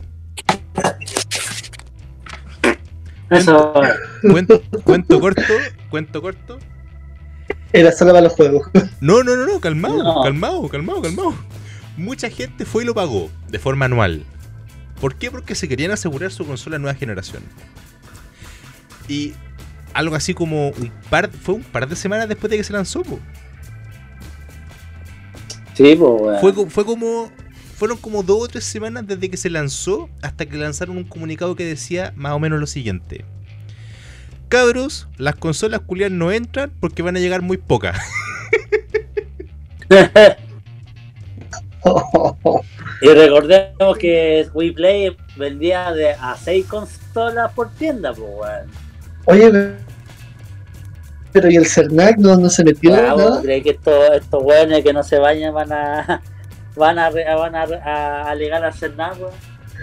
[3.30, 3.74] Eso,
[4.22, 5.42] Cuento, cuento corto,
[5.90, 6.60] cuento corto.
[7.74, 8.70] Era solo para los juegos.
[9.02, 10.22] No, no, no, no, calmado, No.
[10.24, 11.36] calmado, calmado, calmado.
[11.98, 14.24] Mucha gente fue y lo pagó de forma anual.
[15.02, 15.32] ¿Por qué?
[15.32, 17.44] Porque se querían asegurar su consola nueva generación.
[19.08, 19.34] Y
[19.94, 23.02] algo así como un par, fue un par de semanas después de que se lanzó.
[23.02, 23.20] po.
[25.74, 26.42] sí, pues.
[26.42, 27.32] Fue, fue como.
[27.76, 31.56] Fueron como dos o tres semanas desde que se lanzó hasta que lanzaron un comunicado
[31.56, 33.24] que decía más o menos lo siguiente.
[34.50, 38.00] cabros, las consolas culiadas no entran porque van a llegar muy pocas.
[43.02, 48.72] y recordemos que WePlay vendía de a 6 consolas por tienda, pues, weón.
[49.26, 49.74] Oye,
[51.34, 53.14] pero ¿y el Cernac no, no se metió Ah, nada?
[53.14, 56.22] ¿vos crees que estos, estos weones que no se bañan van a
[56.76, 59.34] van a, van a, a alegar a hacer nada, weón?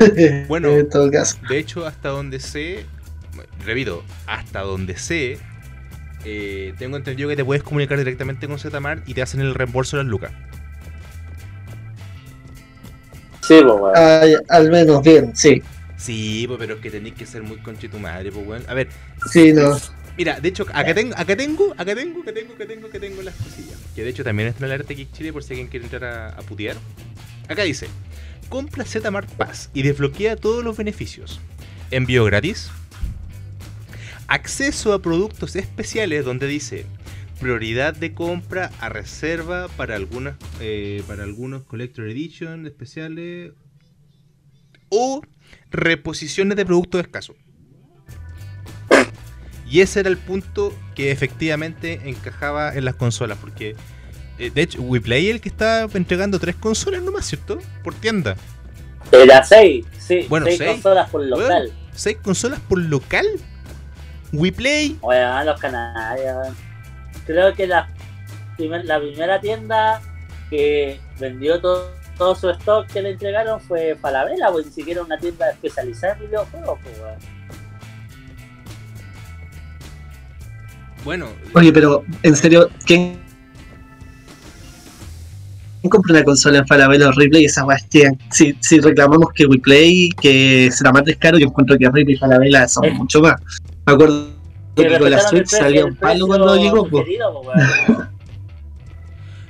[0.49, 0.71] Bueno.
[0.71, 1.37] en todo caso.
[1.49, 2.87] De hecho, hasta donde sé,
[3.65, 5.39] repito, hasta donde sé,
[6.25, 9.97] eh, tengo entendido que te puedes comunicar directamente con Zmart y te hacen el reembolso
[9.97, 10.33] de las lucas.
[13.47, 14.43] Sí, pues, weón.
[14.49, 15.63] Al menos bien, sí.
[15.97, 18.63] Sí, pues, pero es que tenéis que ser muy conche tu madre, pues, weón.
[18.69, 18.89] A ver,
[19.31, 19.79] Sí, no.
[20.17, 23.23] mira, de hecho, acá tengo, acá tengo, acá tengo, acá tengo, acá tengo, acá tengo
[23.23, 23.79] las cosillas.
[23.95, 26.29] Que de hecho también está en el RTX Chile por si alguien quiere entrar a,
[26.31, 26.77] a putear.
[27.49, 27.89] Acá dice,
[28.49, 31.41] compra Zmart Pass y desbloquea todos los beneficios.
[31.91, 32.71] Envío gratis.
[34.27, 36.87] Acceso a productos especiales donde dice
[37.41, 43.53] prioridad de compra a reserva para algunas eh, para algunos collector edition especiales
[44.89, 45.23] o
[45.71, 47.37] reposiciones de productos escasos.
[49.69, 53.75] Y ese era el punto que efectivamente encajaba en las consolas, porque
[54.39, 57.59] eh, de hecho WePlay es el que está entregando tres consolas nomás, ¿cierto?
[57.83, 58.37] Por tienda.
[59.11, 60.71] Era 6, sí, Bueno, 6 seis.
[60.71, 61.73] consolas por local.
[61.93, 63.27] ¿Seis consolas por local?
[64.33, 64.99] WePlay.
[65.01, 65.61] Weón, los.
[67.27, 67.89] Creo que la,
[68.57, 70.01] primer- la primera tienda
[70.51, 75.17] que vendió todo, todo su stock que le entregaron fue Falabella, pues ni siquiera una
[75.19, 77.19] tienda especializada en videojuegos, pues, weón.
[81.05, 83.19] Bueno, Oye, pero en serio, ¿quién,
[85.83, 87.43] ¿quién compra una consola en Falabella o Replay?
[87.43, 91.47] Y esa weá es que si, si reclamamos que WePlay, que será más caro, yo
[91.49, 93.35] encuentro que Replay y Falabella son mucho más.
[93.87, 94.29] Me acuerdo
[94.75, 96.89] con la Switch salía un palo cuando llegó.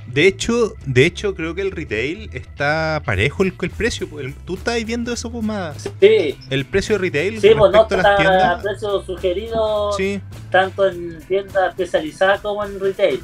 [0.07, 4.07] de hecho, de hecho creo que el retail está parejo el, el precio.
[4.19, 5.89] el- Tú estás viendo eso, pues, más.
[5.99, 8.63] Sí, El precio de retail sí, pues no respecto a las tiendas.
[8.63, 10.21] precio sugerido Sí.
[10.51, 13.19] tanto en tiendas especializadas como en retail.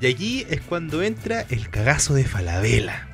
[0.00, 3.08] Y allí es cuando entra el cagazo de Falabella.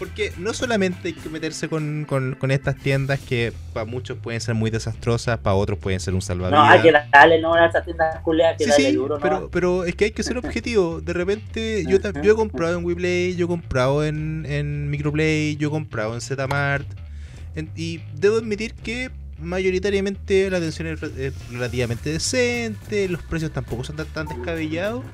[0.00, 4.40] Porque no solamente hay que meterse con, con- con estas tiendas que para muchos pueden
[4.40, 6.58] ser muy desastrosas, para otros pueden ser un salvavidas.
[6.64, 9.20] No, hay que darle no a esas tiendas culeas que Sí, darle sí, duro, ¿no?
[9.22, 11.02] pero, pero es que hay que ser objetivo.
[11.02, 15.68] De repente, yo, yo he comprado en WePlay, yo he comprado en, en Microplay, yo
[15.68, 16.86] he comprado en Zmart.
[17.54, 19.10] en- y debo admitir que
[19.40, 25.04] mayoritariamente la atención es, re- es relativamente decente, los precios tampoco son tan, tan descabellados.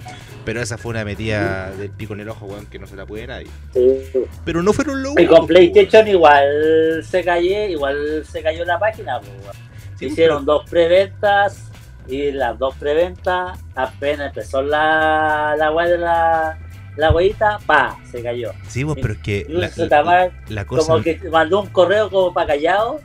[0.45, 3.05] Pero esa fue una metida del pico en el ojo, weón, que no se la
[3.05, 3.49] puede nadie.
[3.75, 3.99] Sí.
[4.45, 9.19] Pero no fueron los Y con PlayStation igual se cayó, igual se cayó la página,
[9.19, 9.57] pues, weón.
[9.99, 11.65] Sí, Hicieron dos preventas
[12.07, 16.59] y las dos preventas apenas empezó la la de la
[16.97, 18.53] la huevita, pa, se cayó.
[18.69, 19.71] Sí, vos, pero es que la,
[20.49, 20.87] la cosa.
[20.93, 23.01] como que mandó un correo como para callado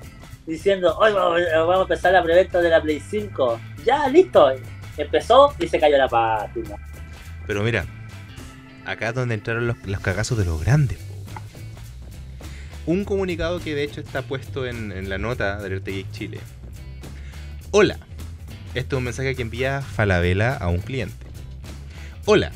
[0.45, 3.59] diciendo, hoy vamos, vamos a empezar la preventa de la Play 5.
[3.85, 4.51] Ya, listo.
[4.97, 6.75] Empezó y se cayó la página.
[7.47, 7.85] Pero mira,
[8.85, 10.99] acá es donde entraron los, los cagazos de los grandes.
[12.85, 16.39] Un comunicado que de hecho está puesto en, en la nota del RTX Chile.
[17.71, 17.97] Hola,
[18.73, 21.31] este es un mensaje que envía Falabella a un cliente.
[22.25, 22.51] Hola,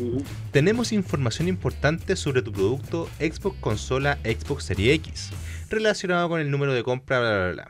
[0.52, 5.32] tenemos información importante sobre tu producto Xbox Consola Xbox Series X,
[5.76, 7.68] relacionado con el número de compra, bla, bla, bla.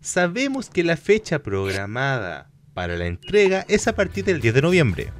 [0.00, 5.12] Sabemos que la fecha programada para la entrega es a partir del 10 de noviembre.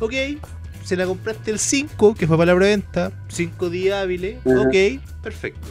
[0.00, 0.12] Ok,
[0.84, 5.68] se la compraste el 5, que fue para la preventa, 5 días hábiles, ok, perfecto.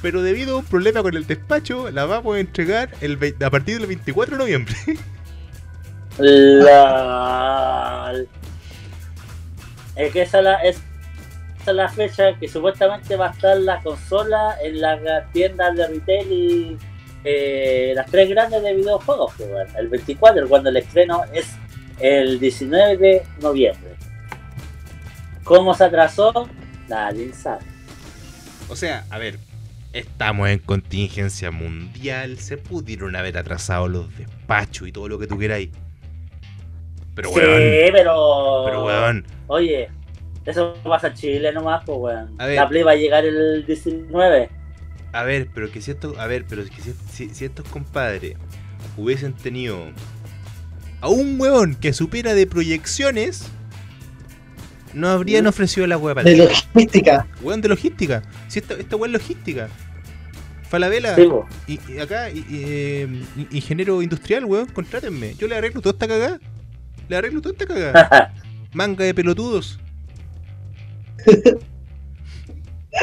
[0.00, 3.78] Pero debido a un problema con el despacho, la vamos a entregar el a partir
[3.78, 4.74] del 24 de noviembre.
[6.18, 8.12] La...
[9.96, 10.80] Es que esa, la, es
[11.66, 16.78] la fecha que supuestamente va a estar la consola en las tiendas de retail y
[17.24, 19.32] eh, las tres grandes de videojuegos.
[19.36, 21.54] pues, el 24, cuando el estreno es
[22.00, 23.94] el 19 de noviembre.
[25.44, 26.48] ¿Cómo se atrasó?
[26.88, 27.64] Nadie sabe.
[28.68, 29.38] O sea, a ver,
[29.92, 35.38] estamos en contingencia mundial, se pudieron haber atrasado los despachos y todo lo que tú
[35.38, 35.70] queráis.
[37.14, 38.62] Pero sí, weón, pero...
[38.64, 39.90] pero weón, Oye,
[40.44, 42.34] eso pasa en Chile nomás, pues weón.
[42.38, 42.56] A ver.
[42.56, 44.50] La Play va a llegar el 19.
[45.12, 48.36] a ver, pero que si estos, a ver, pero que si, si- si estos compadres
[48.96, 49.78] hubiesen tenido
[51.00, 53.48] a un weón que supera de proyecciones,
[54.94, 55.48] no habrían ¿Mm?
[55.48, 57.26] ofrecido la web De logística.
[57.42, 58.22] Weón de logística.
[58.48, 59.68] Si esta, esta weón es logística.
[60.68, 61.28] Falabella, Sí,
[61.66, 65.34] y, y acá, y- y, eh, ingeniero industrial, weón, contrátenme.
[65.34, 66.38] Yo le arreglo toda esta cagada.
[67.08, 68.32] Le arreglo toda esta cagada.
[68.72, 69.78] Manga de pelotudos.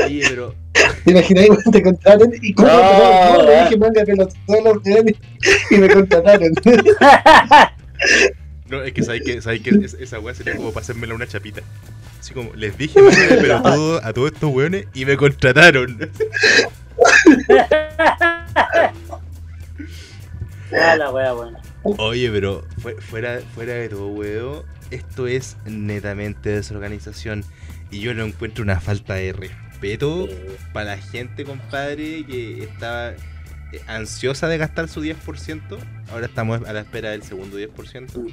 [0.06, 0.56] Oye, pero.
[1.04, 2.32] ¿Te imaginas cuando te contratan?
[2.42, 2.68] ¿Y cómo?
[2.70, 3.64] No, eh.
[3.64, 5.16] dije manga pelotudo los weones
[5.72, 6.54] y me contrataron.
[8.70, 11.26] No, es que sabéis que, sabéis que es- esa weá sería como para hacérmela una
[11.28, 11.62] chapita.
[12.20, 16.10] Así como, les dije manga de pelotudo a todos estos weones y me contrataron.
[20.72, 21.60] Ah, la wea buena.
[21.84, 27.44] Oye, pero fue- fuera, fuera de todo, weón, esto es netamente desorganización.
[27.92, 33.12] Y yo lo encuentro una falta de respeto Eh, para la gente, compadre, que estaba
[33.12, 35.62] eh, ansiosa de gastar su 10%.
[36.12, 38.32] Ahora estamos a la espera del segundo 10%.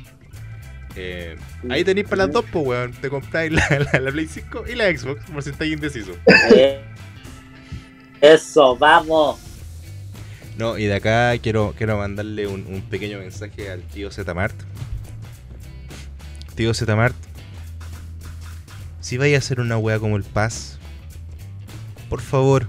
[0.98, 1.36] Eh,
[1.68, 2.92] ahí tenéis para las dos, pues, weón.
[2.92, 6.16] Te compráis la, la- la Play 5 y la Xbox, por si estáis indecisos.
[6.54, 6.80] eh,
[8.20, 9.38] Eso, vamos.
[10.56, 14.54] No, y de acá quiero, quiero mandarle un, un pequeño mensaje al tío Zmart.
[16.54, 17.14] Tío Zmart,
[19.06, 20.78] si vais a hacer una wea como el Paz,
[22.10, 22.66] por favor,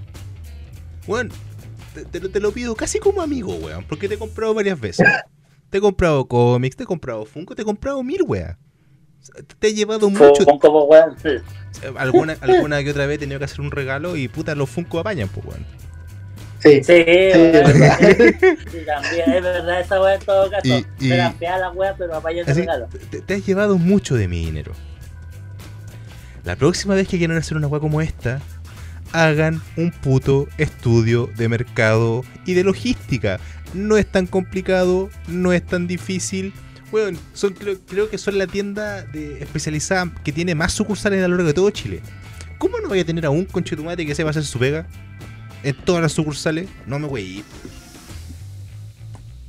[1.08, 1.30] weón,
[1.94, 4.78] te, te lo- te lo pido casi como amigo, weón, porque te he comprado varias
[4.78, 5.04] veces.
[5.70, 8.56] Te he comprado cómics, te he comprado Funko, te he comprado mil weas.
[9.58, 10.44] Te he llevado mucho.
[10.60, 11.16] Como weón.
[11.96, 15.00] Alguna, alguna que otra vez he tenido que hacer un regalo y puta, los Funko
[15.00, 15.66] apañan, pues, weón.
[16.60, 16.82] Sí.
[16.84, 17.52] Sí, es weón.
[17.52, 17.98] verdad.
[18.70, 20.62] Sí, también es verdad esa wea en todo caso.
[20.68, 22.86] Y- y- la wea, pero apaña el Así, regalo.
[23.10, 24.72] te, te has llevado mucho de mi dinero.
[26.48, 28.40] La próxima vez que quieran hacer una weá como esta,
[29.12, 33.38] hagan un puto estudio de mercado y de logística.
[33.74, 36.54] No es tan complicado, no es tan difícil.
[36.90, 41.48] Weón, son, creo, que son la tienda especializada que tiene más sucursales a lo largo
[41.48, 42.00] de todo Chile.
[42.56, 44.86] ¿Cómo no voy a tener a un conchetumate que sepa hacer su pega?
[45.62, 46.66] En todas las sucursales.
[46.86, 47.44] No me voy a ir.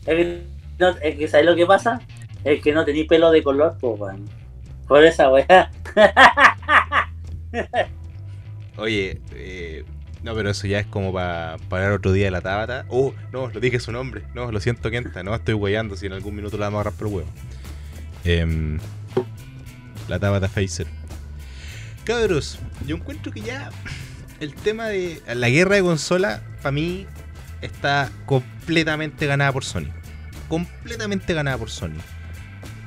[0.06, 2.02] Es que, ¿sabes lo que pasa?
[2.44, 4.26] Es que no tení pelo de color, pues weón.
[4.86, 5.72] Por esa wea.
[8.78, 9.84] Oye, eh,
[10.24, 12.86] no, pero eso ya es como para parar otro día de la Tabata.
[12.90, 14.24] Oh, no, lo dije su nombre.
[14.34, 15.24] No, lo siento, Kenta.
[15.24, 17.30] No, estoy weyando si en algún minuto la vamos a agarrar por el huevo.
[18.26, 18.80] Em,
[20.08, 20.88] la Tabata Phaser.
[22.04, 23.70] Cabros, yo encuentro que ya
[24.40, 27.06] el tema de la guerra de consola, para mí,
[27.62, 29.88] está completamente ganada por Sony.
[30.48, 32.00] Completamente ganada por Sony.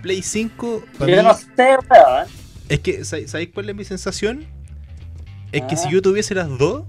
[0.02, 2.26] Play 5, para Yo mí, no sé, weón.
[2.68, 4.44] es que, ¿sabéis sabéis cuál es mi sensación?
[5.52, 5.78] Es que Ah.
[5.78, 6.84] si yo tuviese las dos,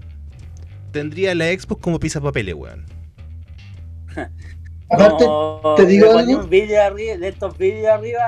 [0.92, 2.86] tendría la Xbox como pizza papeles, weón.
[4.90, 6.40] Aparte, No, te digo algo.
[6.42, 8.20] un vídeo arriba, de estos vídeos arriba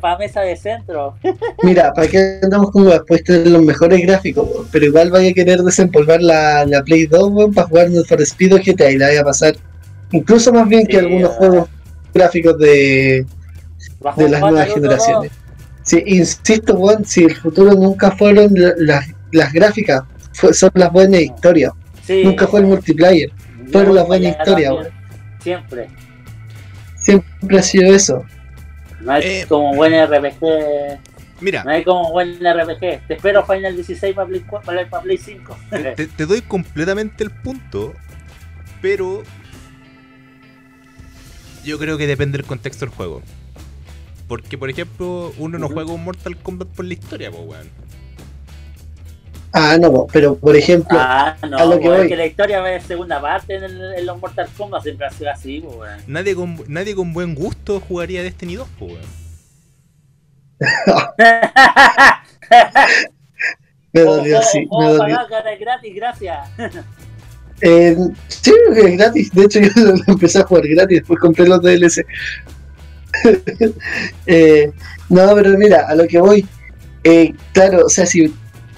[0.00, 1.14] para mesa de centro.
[1.62, 3.02] mira, ¿para qué andamos con weas?
[3.06, 7.06] Puedes tener los mejores gráficos, weón, pero igual vaya a querer desempolvar la, la Play
[7.06, 9.54] 2, weón, para jugar Need for Speed o GTA y la vaya a pasar.
[10.10, 11.50] Incluso más bien que algunos weón.
[11.50, 11.68] juegos
[12.12, 13.24] gráficos de,
[14.16, 15.30] de las nuevas generaciones.
[15.84, 20.02] Sí, insisto, weón, si el futuro nunca fueron la- las, las gráficas,
[20.34, 21.72] fue- son las buenas historias.
[22.04, 23.30] Sí, Nunca fue el multiplayer.
[23.70, 24.74] fueron las buenas historias,
[25.40, 25.88] Siempre.
[26.96, 28.24] Siempre ha sido eso.
[29.00, 29.46] No es Eh.
[29.48, 31.00] como buen RPG.
[31.40, 33.00] Mira, No es como buen RPG.
[33.08, 35.56] Te espero Final 16 para Play, 4 para, para Play 5.
[35.96, 37.94] te, te doy completamente el punto,
[38.80, 39.24] pero
[41.64, 43.22] yo creo que depende del contexto del juego.
[44.28, 47.68] Porque, por ejemplo, uno no juega un Mortal Kombat por la historia, pues, weón.
[49.54, 52.08] Ah, no, pero por ejemplo, ah, no, a lo que weón, voy.
[52.08, 54.82] que la historia va en segunda parte en, el- en los Mortal Kombat.
[54.82, 56.00] Siempre ha sido así, pues, weón.
[56.06, 59.04] Nadie con, nadie con buen gusto jugaría Destiny 2, pues, weón.
[63.92, 65.18] me dolió, juego- sí, me juego dolió.
[65.60, 66.38] gratis, gracias.
[67.64, 67.96] Eh,
[68.26, 69.30] sí, es gratis.
[69.32, 72.04] De hecho, yo lo empecé a jugar gratis, después compré los DLC.
[74.26, 74.72] Eh,
[75.08, 76.44] no, pero mira, a lo que voy.
[77.04, 78.34] eh, claro, o sea, si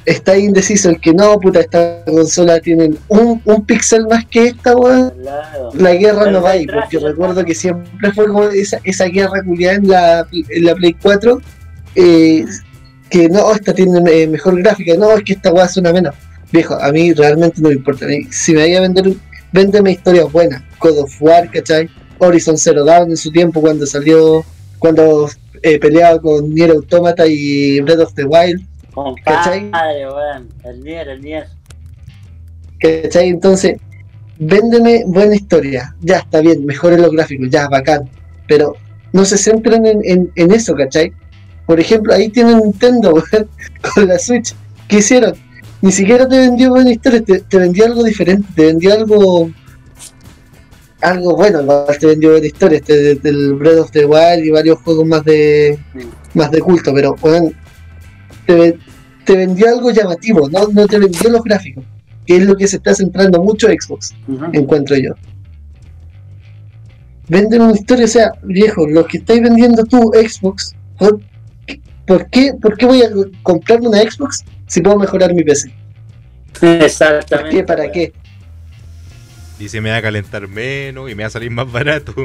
[0.06, 4.76] está indeciso el que no, puta, esta consola tiene un, un pixel más que esta,
[4.76, 5.10] weón.
[5.20, 5.70] Claro.
[5.74, 9.76] La guerra no va ahí, porque recuerdo que siempre fue como esa, esa guerra culiada
[9.76, 11.40] en la, en la Play 4.
[11.96, 12.44] eh,
[13.10, 16.14] que no, esta tiene eh, mejor gráfica, no, es que esta weá suena menos.
[16.50, 18.06] Viejo, a mí realmente no me importa.
[18.30, 19.12] Si me vaya a vender,
[19.52, 20.62] véndeme historias buenas.
[20.80, 21.88] God of War, ¿cachai?
[22.18, 24.44] Horizon Zero Dawn en su tiempo cuando salió,
[24.78, 25.28] cuando
[25.62, 28.62] eh, peleaba con Nier Automata y Breath of the Wild.
[28.94, 30.48] Compadre, weón.
[30.64, 31.46] El Nier, el Nier.
[32.78, 33.28] ¿Cachai?
[33.28, 33.76] Entonces,
[34.38, 35.94] véndeme buena historia.
[36.00, 38.08] Ya está bien, mejoren los gráficos, ya, bacán.
[38.46, 38.76] Pero
[39.12, 41.12] no se centren en, en, en eso, ¿cachai?
[41.66, 43.48] Por ejemplo, ahí tienen Nintendo, weón,
[43.94, 44.54] con la Switch.
[44.88, 45.34] ¿Qué hicieron?
[45.84, 49.50] ni siquiera te vendió buena historia, te, te vendió algo diferente, te vendió algo
[51.02, 51.60] algo bueno,
[52.00, 55.78] te vendió buena historia, este del Breath of the Wild y varios juegos más de
[56.32, 57.50] más de culto, pero bueno,
[58.46, 58.78] te, ve-
[59.24, 61.84] te vendió algo llamativo, no, no te vendió los gráficos,
[62.26, 64.14] que es lo que se está centrando mucho Xbox,
[64.52, 65.14] encuentro yo.
[67.28, 71.20] Venden una historia, o sea, viejo, lo que estáis vendiendo tú, Xbox, ¿por,
[72.06, 73.08] por qué, ¿por qué voy a
[73.42, 75.72] comprarme una Xbox si puedo mejorar mi PC?
[76.60, 77.56] ¿Por Exactamente.
[77.56, 77.64] qué?
[77.64, 78.12] ¿Para qué?
[79.58, 82.12] Dice me va a calentar menos y me va a salir más barato.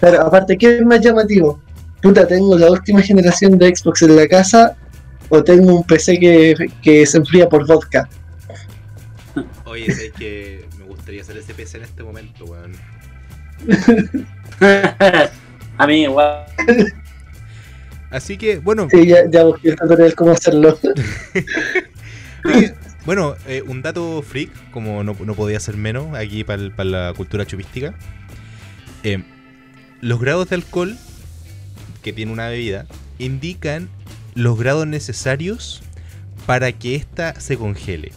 [0.00, 1.60] Pero aparte, ¿qué es más llamativo?
[2.04, 4.76] Puta, tengo la última generación de Xbox en la casa
[5.30, 8.06] o tengo un PC que, que se enfría por vodka.
[9.64, 12.72] Oye, sé que me gustaría hacer ese PC en este momento, weón.
[15.78, 16.44] A mí igual.
[18.10, 20.78] Así que, bueno, Sí, ya, ya busqué el tutorial cómo hacerlo.
[23.06, 27.44] Bueno, eh, un dato freak, como no, no podía ser menos aquí para la cultura
[27.44, 27.94] chupística.
[29.02, 29.22] Eh,
[30.00, 30.96] los grados de alcohol
[32.04, 32.86] que tiene una bebida
[33.18, 33.88] indican
[34.34, 35.82] los grados necesarios
[36.46, 38.12] para que ésta se congele.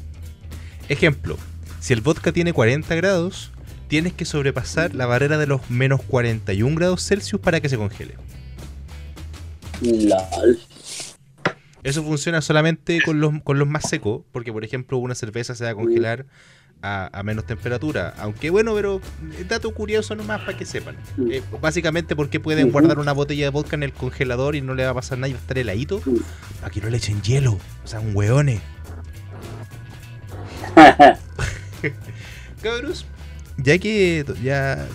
[0.90, 1.38] Ejemplo,
[1.80, 3.52] si el vodka tiene 40 grados,
[3.88, 8.16] tienes que sobrepasar la barrera de los menos 41 grados Celsius para que se congele.
[9.82, 10.60] Lol.
[11.84, 15.64] Eso funciona solamente con los, con los más secos, porque por ejemplo una cerveza se
[15.64, 16.26] va a congelar
[16.82, 18.14] a, a menos temperatura.
[18.20, 19.02] Aunque bueno, pero
[19.34, 20.96] eh, dato curioso nomás para que sepan.
[21.30, 24.86] Eh, básicamente porque pueden guardar una botella de vodka en el congelador y no le
[24.86, 26.02] va a pasar nada y va a estar heladito.
[26.72, 27.58] Que no le echen hielo.
[27.84, 28.62] O sea, un hueones.
[32.62, 33.06] Cabros,
[33.58, 34.88] ya que ya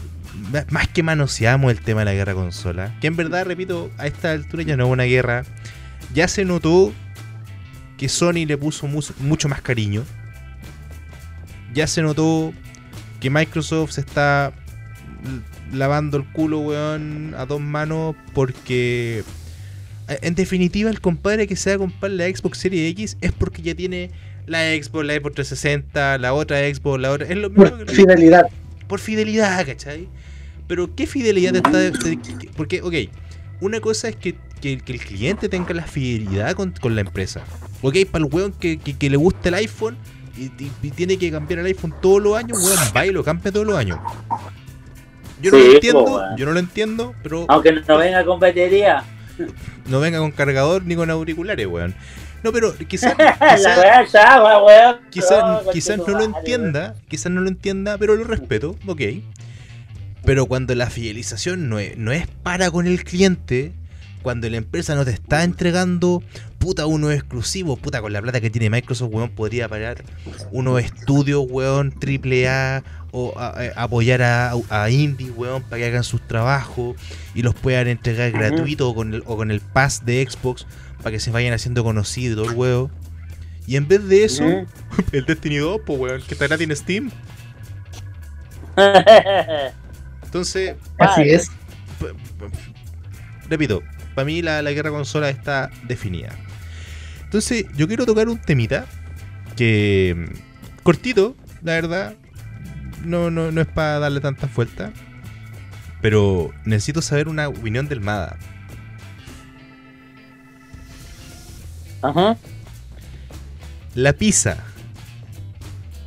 [0.70, 4.32] más que manoseamos el tema de la guerra consola, que en verdad, repito, a esta
[4.32, 5.44] altura ya no es una guerra,
[6.14, 6.92] ya se notó
[7.96, 10.04] que Sony le puso mucho más cariño.
[11.74, 12.52] Ya se notó
[13.20, 14.52] que Microsoft se está
[15.72, 19.24] lavando el culo, weón, a dos manos porque...
[20.08, 23.32] eh, En definitiva, el compadre que se va a comprar la Xbox Series X es
[23.32, 24.10] porque ya tiene
[24.46, 27.26] la Xbox, la Xbox 360, la otra Xbox, la otra...
[27.28, 28.46] Es lo mismo Por que fidelidad.
[28.88, 30.08] por fidelidad, ¿cachai?
[30.66, 31.78] Pero ¿qué fidelidad está?
[31.78, 32.94] de- de- porque, ok,
[33.60, 37.42] una cosa es que, que- que el cliente tenga la fidelidad con, con la empresa.
[37.82, 39.96] Ok, para el weón que, que- que le gusta el iPhone
[40.36, 43.22] y, y- y tiene que cambiar el iPhone todos los años, weón, va y lo
[43.24, 43.98] cambia todos los años.
[45.40, 49.02] Yo no lo entiendo, po, yo no lo entiendo, pero Aunque no venga con batería.
[49.86, 51.94] no venga con cargador ni con auriculares, weón.
[52.42, 53.14] No, pero quizás
[55.10, 59.00] quizás No, quizás no lo entienda, quizás no lo entienda, pero lo respeto, ok.
[60.24, 63.72] Pero cuando la fidelización no es, no es para con el cliente,
[64.22, 66.22] cuando la empresa no te está entregando
[66.58, 70.04] puta unos exclusivos, puta con la plata que tiene Microsoft, weón, podría pagar
[70.52, 75.86] unos estudios, weón, triple A o a- a- apoyar a, a indie, weón, para que
[75.86, 76.96] hagan sus trabajos
[77.34, 80.66] y los puedan entregar gratuito o con, el, o con el pass de Xbox
[80.98, 82.90] para que se vayan haciendo conocidos y todo el huevo.
[83.66, 84.44] Y en vez de eso,
[85.12, 87.10] el Destiny 2, pues weón, que está gratis en Steam.
[90.24, 91.50] Entonces, Así es.
[93.48, 93.82] repito,
[94.14, 96.30] para mí la, la guerra consola está definida.
[97.24, 98.86] Entonces, yo quiero tocar un temita
[99.56, 102.14] que mm, cortito, la verdad.
[103.04, 104.90] No, no, no es para darle tantas vueltas.
[106.00, 108.36] Pero necesito saber una opinión del Mada.
[112.02, 112.36] Ajá.
[113.94, 114.56] La pizza.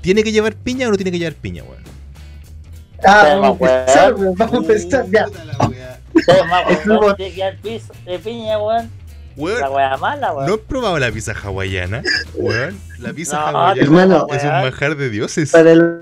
[0.01, 1.83] ¿Tiene que llevar piña o no tiene que llevar piña, weón?
[3.03, 5.25] Ah, vamos a empezar, vamos a empezar ya.
[6.27, 6.43] Wea.
[6.45, 8.89] Más, weón, como- tiene que dar piso de piña, weón.
[9.37, 10.47] Weón, La weá mala, weón.
[10.47, 12.01] ¿No has probado la pizza hawaiana?
[12.35, 15.51] Weón, la pizza No, hawaiana Hermano, es un manjar de dioses.
[15.51, 16.01] Para, el-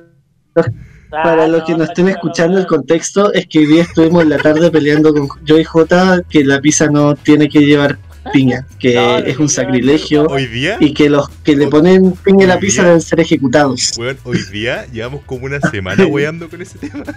[0.55, 4.24] Ah, para los no, que nos estén escuchando el contexto, es que hoy día estuvimos
[4.24, 7.99] en la tarde peleando con yo y J que la pizza no tiene que llevar
[8.32, 12.45] piña, que No, es un sacrilegio Hoy día, y que los que le ponen piña
[12.45, 13.91] a la pizza día- deben ser ejecutados.
[13.97, 17.03] weón, hoy día llevamos como una semana weando con ese tema.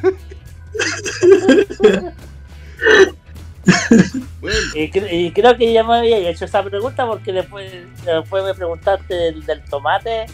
[4.75, 7.71] Y, cre- y creo que ya me había hecho esa pregunta porque después,
[8.05, 10.27] después me preguntaste del, del tomate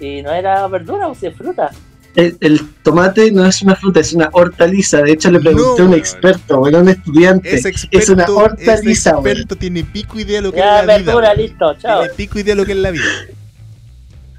[0.00, 1.70] y no era verdura o si es fruta.
[2.16, 5.02] El, el tomate no es una fruta, es una hortaliza.
[5.02, 7.54] De hecho, le pregunté No, a un experto, bueno, a un estudiante.
[7.54, 10.96] ese experto, es una hortaliza, experto tiene pico idea de lo que Ya, es la
[10.98, 11.06] vida.
[11.12, 11.40] verdura, weón.
[11.42, 12.00] listo, chao.
[12.00, 13.04] Tiene pico idea de lo que es la vida.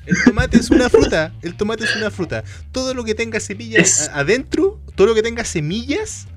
[0.06, 1.32] El tomate es una fruta.
[1.43, 2.43] El tomate es una fruta.
[2.72, 6.28] Todo lo que tenga semillas Es- adentro, todo lo que tenga semillas,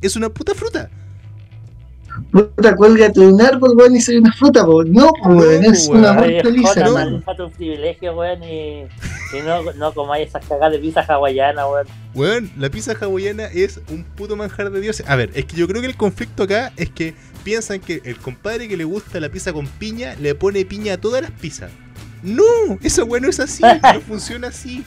[0.00, 0.90] es una puta fruta.
[2.32, 4.84] puta, cuélgate de un árbol, weón, y soy una fruta, po.
[4.84, 6.00] No, weón, es weón.
[6.00, 6.14] una
[6.62, 6.92] Jota, ¿no?
[6.92, 11.86] maneja tu privilegio, weón, y, y no, no comáis esas cagadas de pizza hawaiana, weón.
[12.14, 15.08] Weón, la pizza hawaiana es un puto manjar de dioses.
[15.08, 18.16] A ver, es que yo creo que el conflicto acá es que piensan que el
[18.16, 21.70] compadre que le gusta la pizza con piña le pone piña a todas las pizzas.
[22.22, 22.44] No,
[22.82, 23.62] eso bueno es así,
[23.94, 24.84] no funciona así.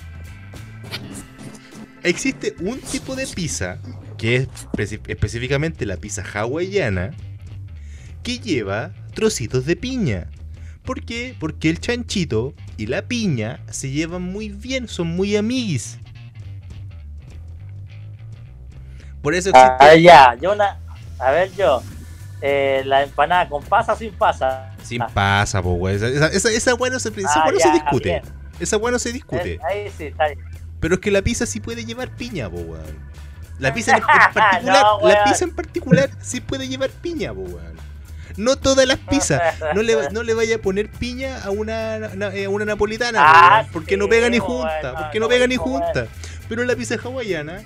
[2.03, 3.79] Existe un tipo de pizza,
[4.23, 4.47] que es
[5.09, 7.11] específicamente la pizza hawaiana,
[8.23, 10.29] que lleva trocitos de piña.
[10.85, 11.35] ¿Por qué?
[11.37, 15.99] Porque el chanchito y la piña se llevan muy bien, son muy amiguis.
[19.21, 19.75] Por eso existe.
[19.77, 20.79] Ah, ya, yo una.
[21.19, 21.83] A ver, yo.
[22.41, 24.73] Eh, la empanada con pasa o sin pasa.
[24.83, 25.97] Sin pasa, po, weón.
[25.97, 28.09] Esa, esa, esa, esa weá no se, Ah, se discute.
[28.09, 28.21] bien.
[28.57, 29.55] Esa weá no se discute.
[29.55, 30.39] Eh, ahí sí, está bien.
[30.79, 33.11] Pero es que la pizza sí puede llevar piña, po, weón.
[33.63, 34.03] La pizza en, en
[34.33, 37.73] particular, No, la pizza en particular sí puede llevar piña, po, weón.
[38.35, 39.41] No todas las pizzas.
[39.75, 43.25] No le, no le vaya a poner piña a una, na- a una napolitana, po,
[43.27, 44.79] Ah, weón, porque no pega ni junta.
[44.83, 46.07] weón, Porque no, no pega ni junta.
[46.49, 47.63] Pero la pizza hawaiana,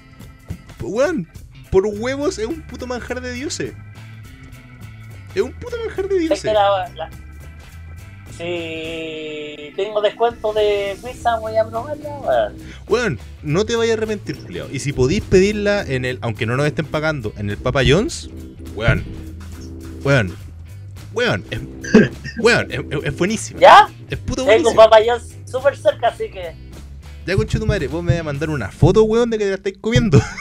[0.82, 1.28] weón,
[1.72, 3.74] por huevos es un puto manjar de dioses.
[5.36, 6.42] Es un puto manjar de Es dioses.
[6.44, 7.10] que la- la-
[8.38, 12.56] Si tengo descuento de pizza, voy a probarla, weón.
[12.88, 14.68] Weón, no te vayas a arrepentir, Julio.
[14.72, 18.30] Y si podéis pedirla en el, aunque no nos estén pagando, en el Papa John's,
[18.76, 19.04] weón.
[20.04, 20.36] Weón.
[21.14, 21.44] Weón.
[21.50, 21.60] Es,
[22.40, 23.60] weón, es, buenísimo.
[23.60, 23.90] ¿Ya?
[24.10, 24.76] Es puto Tengo buenísimo.
[24.76, 26.56] papayón súper cerca, así que.
[27.26, 29.50] Ya concha tu madre, vos me vas a mandar una foto, weón, de que te
[29.50, 30.22] la estáis comiendo.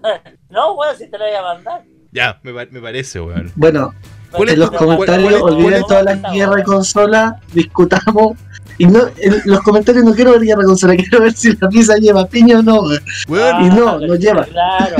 [0.50, 1.84] No, weón, si te lo voy a mandar.
[2.12, 3.52] ya, me, me parece, weón.
[3.54, 3.92] Bueno,
[4.30, 6.62] ¿Cuál es en los tu- comentarios cuál es- olviden cuál toda es- la guerra de
[6.64, 8.36] consola, discutamos.
[8.80, 11.68] Y no, en los comentarios no quiero ver guerra de consola, quiero ver si la
[11.68, 12.82] pizza lleva piña o no.
[12.94, 14.44] Y no, no lleva.
[14.44, 14.96] Claro,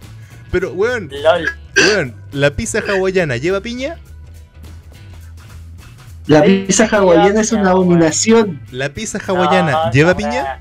[0.50, 1.10] pero, weón,
[1.76, 3.98] weón, ¿la pizza hawaiana lleva piña?
[6.26, 8.60] La pizza hawaiana es una abominación.
[8.70, 10.60] ¿La pizza hawaiana No, lleva no, piña?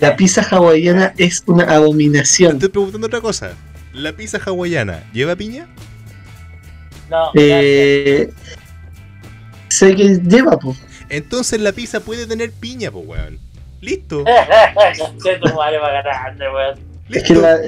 [0.00, 2.52] La pizza hawaiana es una Te abominación.
[2.54, 3.52] estoy preguntando otra cosa.
[3.94, 5.66] ¿La pizza hawaiana lleva piña?
[7.12, 8.32] No, Eh,
[9.68, 10.78] sé que lleva, pues.
[11.08, 13.38] Entonces la pizza puede tener piña, pues, weón.
[13.80, 14.24] Listo.
[17.10, 17.58] Es que la,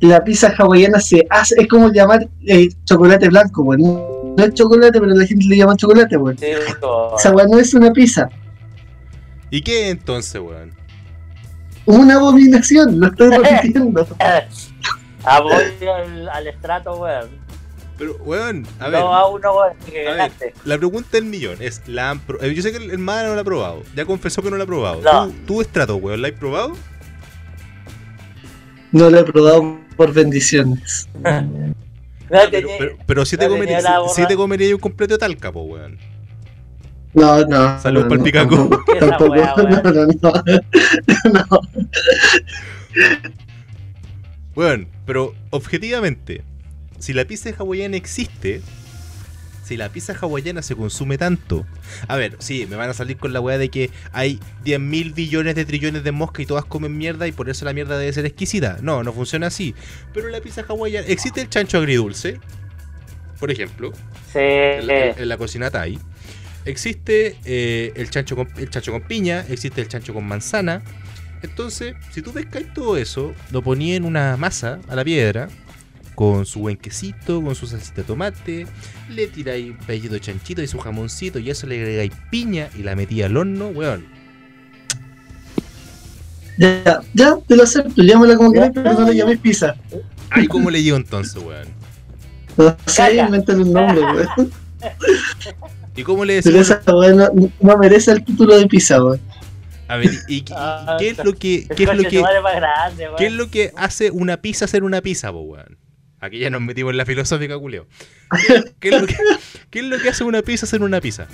[0.00, 4.34] la pizza hawaiana se hace, es como llamar eh, chocolate blanco, weón.
[4.36, 6.36] No es chocolate, pero la gente le llama chocolate, weón.
[6.38, 6.46] Sí,
[6.82, 7.14] weón.
[7.18, 8.28] Esa weón no es una pizza.
[9.50, 10.72] ¿Y qué entonces, weón?
[11.86, 14.06] Una abominación, lo estoy repitiendo.
[15.24, 17.43] Apoyo al, al estrato, weón.
[17.96, 19.00] Pero, weón, a ver.
[19.00, 20.54] No a uno, weón, que A ver, ganaste.
[20.64, 23.28] la pregunta del millón es, ¿la han pro- eh, yo sé que el, el Mara
[23.28, 25.00] no la ha probado, ya confesó que no la ha probado.
[25.02, 25.28] No.
[25.28, 26.72] ¿Tú, tú estrato, weón, ¿la has probado?
[28.92, 31.08] No lo he probado por bendiciones.
[32.30, 34.80] No Pero, tenía- pero, pero si te comería, la si, si borra- te comería un
[34.80, 35.98] completo de talca, po, weón.
[37.12, 37.78] No, no.
[37.80, 38.70] Salud no, pa'l no, picaco.
[38.98, 39.36] Tampoco.
[39.36, 39.56] No,
[39.92, 40.32] no, no.
[41.32, 41.60] No.
[44.56, 46.42] Weón, pero objetivamente,
[47.04, 48.62] si la pizza hawaiana existe,
[49.62, 51.66] si la pizza hawaiana se consume tanto,
[52.08, 55.12] a ver, sí, me van a salir con la weá de que hay 10 mil
[55.12, 58.12] billones de trillones de moscas y todas comen mierda y por eso la mierda debe
[58.12, 58.78] ser exquisita.
[58.82, 59.74] No, no funciona así.
[60.14, 62.40] Pero la pizza hawaiana, existe el chancho agridulce,
[63.38, 63.92] por ejemplo,
[64.32, 65.98] Sí, en, la- en la cocina Thai.
[66.64, 70.82] Existe eh, el, chancho con, el chancho con piña, existe el chancho con manzana.
[71.42, 75.48] Entonces, si tú pescáis todo eso, lo ponías en una masa a la piedra,
[76.14, 78.66] con su buen quesito, con su salsita de tomate,
[79.08, 82.82] le tiráis un pedacito de chanchito y su jamoncito, y eso le agregáis piña y
[82.82, 84.06] la metí al horno, weón.
[86.56, 89.74] Ya, ya, te lo acepto, llámala como quieras, pero no le llames pizza.
[90.30, 91.68] Ay, ¿cómo le llevo entonces, weón?
[92.56, 94.52] No sé, invéntale un nombre, weón.
[95.96, 96.80] ¿Y cómo le Pero decimos?
[96.82, 99.20] esa weón no, no merece el título de pizza, weón.
[99.88, 102.54] A ver, ¿y, Ah, qué es lo que, qué es lo que, tu madre más
[102.54, 103.16] grande, weón.
[103.16, 105.76] ¿Qué es lo que hace una pizza ser una pizza, po, weón?
[106.24, 107.86] Aquí ya nos metimos en la filosófica, culeo.
[108.80, 109.14] ¿Qué, es lo que,
[109.68, 111.26] qué es lo que hace una pizza ser una pizza?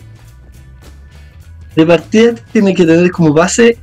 [1.77, 3.79] De partida tiene que tener como base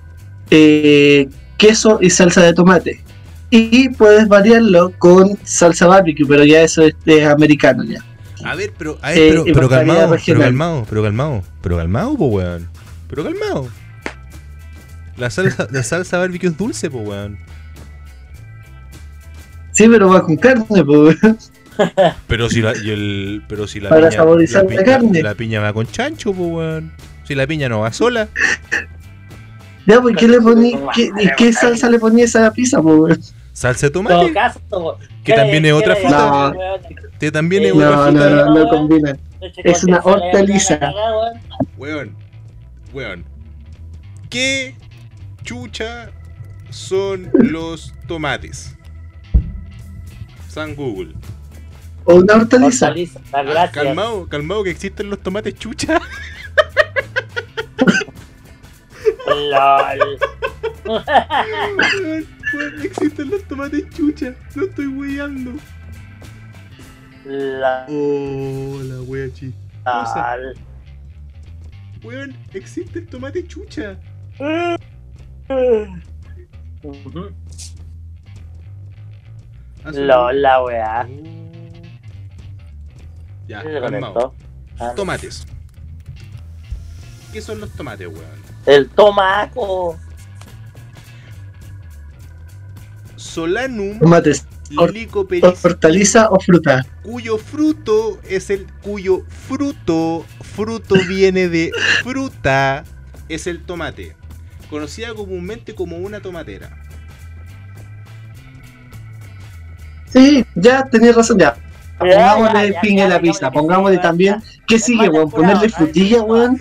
[0.52, 3.02] eh, queso y salsa de tomate.
[3.50, 8.04] Y puedes variarlo con salsa barbecue, pero ya eso es, es americano ya.
[8.44, 12.26] A ver, pero, a ver, Eh, pero, calmado, pero calmado, pero calmado, pero calmado, po,
[12.26, 12.68] weón.
[13.08, 13.70] Pero calmado.
[15.16, 17.40] La salsa, la salsa barbecue es dulce, po, weón.
[19.78, 20.88] Sí, pero va con carne, pues.
[21.24, 21.38] weón.
[22.28, 25.22] Pero si la, y el, pero si la Para piña, saborizar la, la piña- carne.
[25.22, 26.92] la piña va con chancho, po, weón.
[27.24, 28.28] Si la piña no va sola.
[29.86, 30.74] Ya, pues, ¿qué le poní?
[30.96, 33.20] ¿Qué, ¿Y qué salsa le ponía a esa pizza, pues, weón?
[33.54, 34.60] Salsa de tomate, caso,
[35.24, 36.54] Que también es otra ¿qué le- fruta.
[37.20, 38.30] que también es No, otra No, fruta.
[38.30, 39.20] no, no, no combinan.
[39.40, 40.80] Leche Es una hortaliza.
[41.78, 42.16] Weón,
[42.92, 43.24] weón.
[44.32, 44.74] ¿Qué
[45.44, 46.10] chucha
[46.72, 48.76] son los tomates?
[50.58, 51.14] San Google.
[52.06, 52.88] O una hortaliza.
[52.88, 53.72] Hortaliza, Ah, gracias.
[53.74, 56.02] calmado, calmado que existen los tomates chucha.
[59.28, 60.18] LOL.
[62.84, 64.34] Existen los tomates chucha.
[64.56, 65.52] No estoy weyando.
[67.26, 70.38] La- Oh, la wea chistosa.
[72.04, 74.00] Weón, existe el tomate chucha.
[74.40, 76.02] Son-
[79.94, 81.08] LOL, la weá.
[83.48, 84.34] Ya, ¿Qué se calmado.
[84.80, 85.46] Ah, Tomates.
[87.32, 88.26] ¿Qué son los tomates, weón?
[88.66, 89.98] El tomaco.
[93.16, 94.46] Solanum Tomates.
[95.64, 96.86] Hortaliza o fruta.
[97.04, 101.72] cuyo fruto es el cuyo fruto, fruto viene de
[102.04, 102.84] fruta,
[103.30, 104.16] es el tomate,
[104.70, 106.87] conocida comúnmente como una tomatera.
[110.12, 111.56] Sí, ya tenías razón, ya.
[112.00, 114.36] Pongámosle ya, ya, pin ya, en la pizza, pongámosle también.
[114.42, 114.62] ya.
[114.68, 115.30] ¿Qué sigue, weón?
[115.32, 116.58] Ponerle frutilla, weón.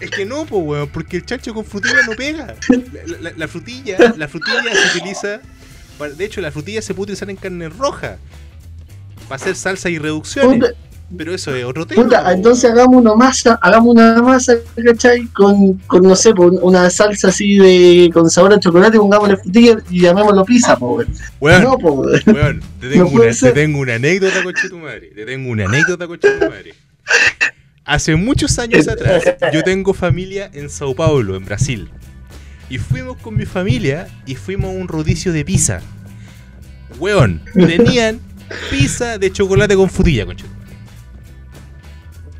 [0.00, 2.54] Es que no, pues, weón, porque el chancho con frutilla no pega.
[2.68, 5.40] La, la- la frutilla, la frutilla se utiliza.
[5.98, 8.16] para- de hecho, la frutilla se puede utilizar en carne roja.
[9.28, 10.74] Para hacer salsa y reducciones.
[11.16, 12.02] Pero eso es otro tema.
[12.02, 14.54] puta, entonces hagamos una masa, hagamos una masa,
[14.84, 15.26] ¿cachai?
[15.28, 20.00] Con, con no sé, una salsa así de con sabor a chocolate, pongámosle frutilla y
[20.00, 21.00] llamémoslo pizza, po,
[21.40, 21.62] weón.
[21.62, 22.22] No, po, weón.
[22.26, 23.54] weón, te tengo, No una, te ser.
[23.54, 25.12] tengo una anécdota, coche tu madre.
[25.14, 26.74] Te tengo una anécdota, coche tu madre.
[27.84, 31.88] Hace muchos años atrás, yo tengo familia en Sao Paulo, en Brasil.
[32.68, 35.80] Y fuimos con mi familia y fuimos a un rodicio de pizza.
[36.98, 38.18] Weón, tenían
[38.70, 40.46] pizza de chocolate con frutilla, concha.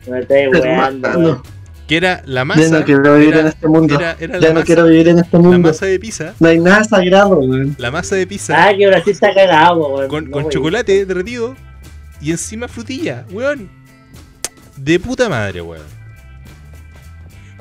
[0.07, 1.42] Me estoy weando, Hermano, weón.
[1.86, 2.68] Que era la ya masa.
[2.80, 3.94] no quiero vivir era- en este mundo.
[3.94, 5.68] era- era ya la no masa- quiero vivir en este La mundo.
[5.68, 6.34] masa de pizza.
[6.40, 7.76] No hay nada sagrado, weón.
[7.78, 10.09] La masa de pizza Ah, que Brasil está cagado, weón.
[10.09, 10.52] con, No, con weón.
[10.52, 11.54] chocolate derretido
[12.20, 13.70] y encima frutilla, weón.
[14.76, 15.84] De puta madre, weón.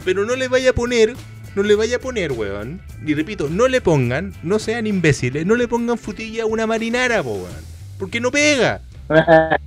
[0.03, 1.13] Pero no le vaya a poner,
[1.55, 2.81] no le vaya a poner, weón.
[3.05, 7.21] Y repito, no le pongan, no sean imbéciles, no le pongan frutilla a una marinara,
[7.21, 7.63] po, weón.
[7.99, 8.81] Porque no pega.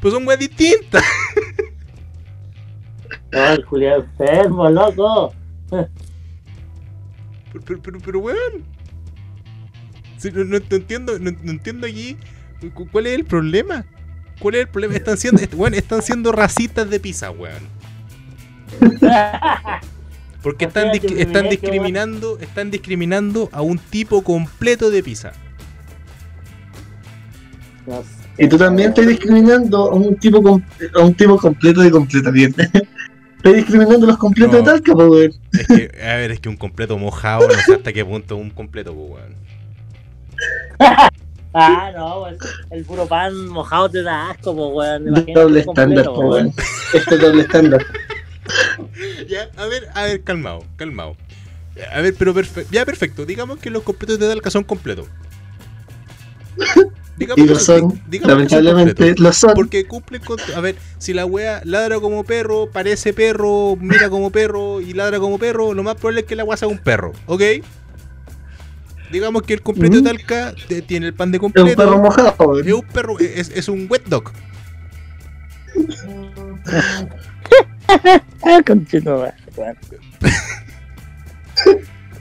[0.00, 1.02] Pues son weas distintas.
[3.32, 5.34] No, el Julián enfermo, loco.
[5.70, 5.88] Pero,
[7.64, 8.64] pero, pero, pero, weón.
[10.16, 12.16] Sí, no, no- no entiendo, no, no entiendo aquí
[12.74, 13.84] cu- cuál es el problema.
[14.40, 14.94] ¿Cuál es el problema?
[14.94, 17.62] Están siendo, weón, están siendo racistas de pizza, weón.
[20.42, 25.32] Porque están, están discriminando, están discriminando a un tipo completo de pizza.
[28.36, 30.62] Y tú también estás discriminando a un tipo com-
[30.94, 32.54] a un tipo completo de completa bien.
[33.38, 34.58] Estás discriminando los completos No.
[34.58, 35.32] de Talca, po, weón.
[35.52, 38.40] Es que, a ver, es que un completo mojado, no sé hasta qué punto es
[38.42, 39.34] un completo, pues, weón.
[41.54, 42.26] Ah, no.
[42.70, 45.06] El puro pan mojado te da asco, po, weón.
[45.32, 46.52] Doble estándar, po, weón.
[46.92, 47.84] Este es doble estándar.
[49.28, 51.16] Ya, a ver, a ver, calmado, calmado.
[51.92, 52.70] A ver, pero perfecto.
[52.72, 53.26] Ya, perfecto.
[53.26, 55.06] Digamos que los completos de Dalca son completos.
[57.18, 59.52] Digamos Y lo son, lamentablemente lo son.
[59.54, 60.38] Porque cumplen con.
[60.54, 65.18] A ver, si la wea ladra como perro, parece perro, mira como perro y ladra
[65.18, 67.42] como perro, lo más probable es que la wea sea un perro, ¿ok?
[69.10, 70.04] Digamos que el completo de Mm.
[70.04, 71.76] Talca te- tiene el pan de Es un completo.
[71.76, 72.60] perro mojado.
[72.60, 74.30] Es un perro, es, es un wet dog.
[76.70, 77.06] Ah.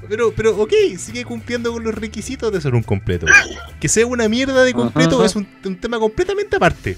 [0.09, 3.25] Pero, pero, ok, sigue cumpliendo con los requisitos de ser un completo.
[3.79, 5.25] Que sea una mierda de completo Ajá.
[5.25, 6.97] es un, un tema completamente aparte.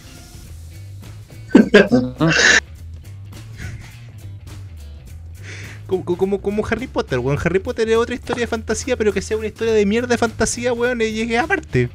[5.87, 7.39] Como, como, como Harry Potter, weón.
[7.43, 10.17] Harry Potter es otra historia de fantasía, pero que sea una historia de mierda de
[10.19, 11.89] fantasía, weón, y llegue aparte.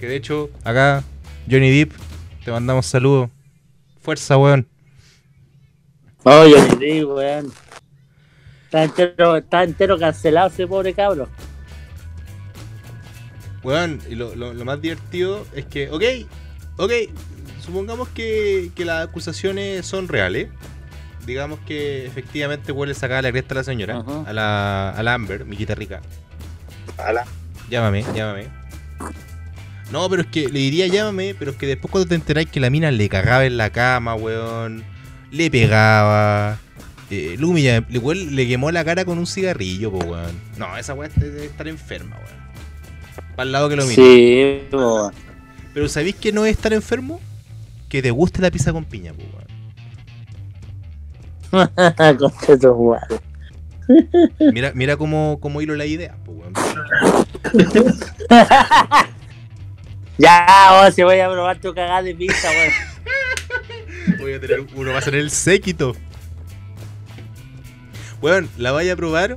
[0.00, 1.04] Que de hecho, acá,
[1.48, 1.92] Johnny Depp,
[2.44, 3.30] te mandamos saludos.
[4.00, 4.66] Fuerza, weón.
[6.24, 7.52] Oye, sí, weón.
[8.72, 11.28] Está entero, está entero cancelado ese pobre cabro.
[13.62, 16.02] Weón, y lo, lo- lo más divertido es que, ok,
[16.78, 16.92] ok,
[17.60, 20.48] supongamos que, que las acusaciones son reales.
[21.26, 24.24] Digamos que efectivamente huele sacada la cresta a la señora, Ajá.
[24.26, 26.00] a la, a la Amber, mi quita rica.
[26.96, 27.24] Ala.
[27.70, 28.46] Llámame, llámame.
[29.92, 32.58] No, pero es que le diría llámame, pero es que después cuando te enteráis que
[32.58, 34.82] la mina le cagaba en la cama, weón,
[35.30, 36.58] le pegaba,
[37.14, 40.40] Eh, Lumi ya, igual le quemó la cara con un cigarrillo, po, weón.
[40.56, 42.40] No, esa weá debe estar enferma, weón.
[43.36, 43.96] Para el lado que lo mire.
[43.96, 45.12] Sí, po.
[45.74, 47.20] Pero ¿sabéis que no es estar enfermo?
[47.90, 49.24] Que te guste la pizza con piña, po,
[51.52, 51.70] weón.
[54.54, 56.54] Mira, mira cómo, cómo hilo la idea, po, weón.
[60.16, 62.72] Ya, vos, si voy a probar tu cagada de pizza, weón.
[64.18, 65.94] Voy a tener uno más en el séquito.
[68.22, 69.36] Weón, la vaya a probar.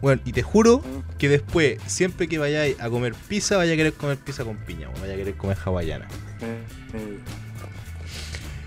[0.00, 0.82] Weón, y te juro
[1.18, 4.88] que después, siempre que vayáis a comer pizza, vaya a querer comer pizza con piña,
[4.88, 5.00] weón.
[5.02, 6.08] Vaya a querer comer hawaiana.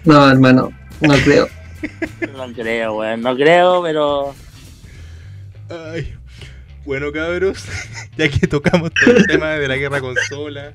[0.03, 1.47] No, hermano, no creo.
[2.35, 3.21] No creo, weón.
[3.21, 4.35] No creo, pero.
[5.69, 6.13] Ay.
[6.85, 7.65] Bueno, cabros,
[8.17, 10.73] ya que tocamos todo el tema de la guerra consola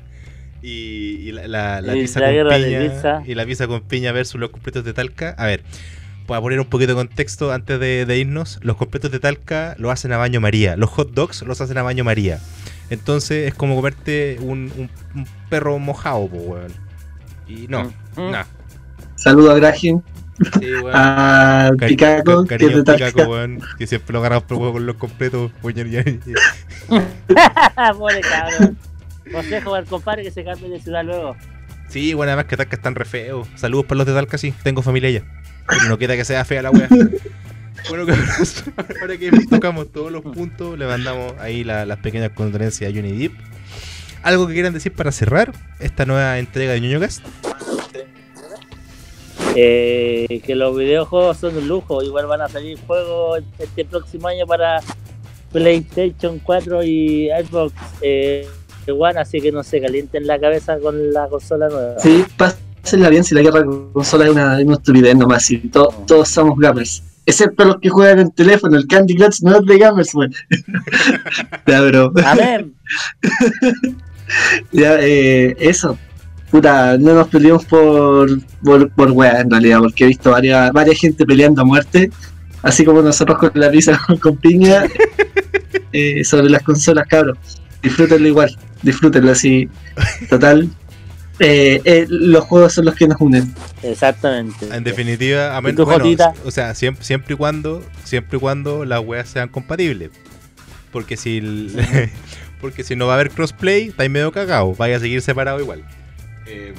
[0.60, 3.22] y, y la, la, la Y pizza la con guerra de piña pizza.
[3.24, 5.36] y la pizza con piña versus los completos de Talca.
[5.38, 5.62] A ver,
[6.30, 9.90] para poner un poquito de contexto antes de, de irnos, los completos de Talca lo
[9.90, 12.38] hacen a baño María, los hot dogs los hacen a baño María.
[12.88, 16.72] Entonces es como comerte un, un- un perro mojado, po, weón.
[17.48, 17.84] Y no,
[18.16, 18.30] Mm.
[18.30, 18.38] no.
[19.16, 20.02] Saludo a Graham,
[20.60, 20.90] Sí, weón.
[20.94, 24.56] a Cari- Picaco, ca- que es cariño de Picaco, weón, que siempre lo agarramos por
[24.58, 25.50] huevo con los completos.
[25.62, 26.20] weón,
[27.98, 28.78] Pobre cabrón.
[29.32, 31.36] Consejo al compadre que se cambie de ciudad luego.
[31.88, 33.48] Sí, bueno, además que Talca están re feos.
[33.56, 34.54] Saludos para los de Talca, sí.
[34.62, 35.24] Tengo familia allá.
[35.70, 36.88] Pero no queda que sea fea la wea.
[37.88, 38.62] Bueno, cabros,
[39.00, 43.12] ahora que tocamos todos los puntos, le mandamos ahí la- las pequeñas condolencias a Johnny
[43.16, 43.32] Depp.
[44.22, 47.24] ¿Algo que quieran decir para cerrar esta nueva entrega de Ñoño Cast?
[49.56, 52.02] Eh, que los videojuegos son un lujo.
[52.02, 54.80] Igual van a salir juegos este próximo año para
[55.50, 58.46] PlayStation 4 y Xbox eh,
[58.88, 59.18] One.
[59.20, 61.98] Así que no se calienten la cabeza con la consola nueva.
[61.98, 62.24] Sí,
[62.82, 65.50] pásenla bien si la guerra con consola es una, es una estupidez nomás.
[65.50, 67.02] Y to- todos somos gamers.
[67.26, 68.76] Excepto los que juegan en teléfono.
[68.76, 70.32] El Candy Crush no es de gamers, weón.
[71.66, 72.12] ya, pero.
[72.24, 72.74] Amén.
[74.72, 75.98] Ya, eh, eso.
[76.50, 78.28] Puta, no nos peleamos por,
[78.62, 82.10] por, por weá en realidad, porque he visto varias, varias gente peleando a muerte,
[82.62, 84.84] así como nosotros con la pizza con, con piña,
[85.92, 87.38] eh, sobre las consolas, cabros.
[87.82, 89.68] Disfrútenlo igual, disfrútenlo así.
[90.28, 90.68] Total,
[91.40, 93.52] eh, eh, los juegos son los que nos unen.
[93.82, 94.68] Exactamente.
[94.72, 96.04] En definitiva, a ¿Y menos, bueno,
[96.44, 100.10] o sea, siempre, siempre y cuando, siempre y cuando las weas sean compatibles.
[100.92, 102.10] Porque si el-
[102.60, 105.82] porque si no va a haber crossplay, estáis medio cagado, vaya a seguir separado igual.
[106.46, 106.74] Eh,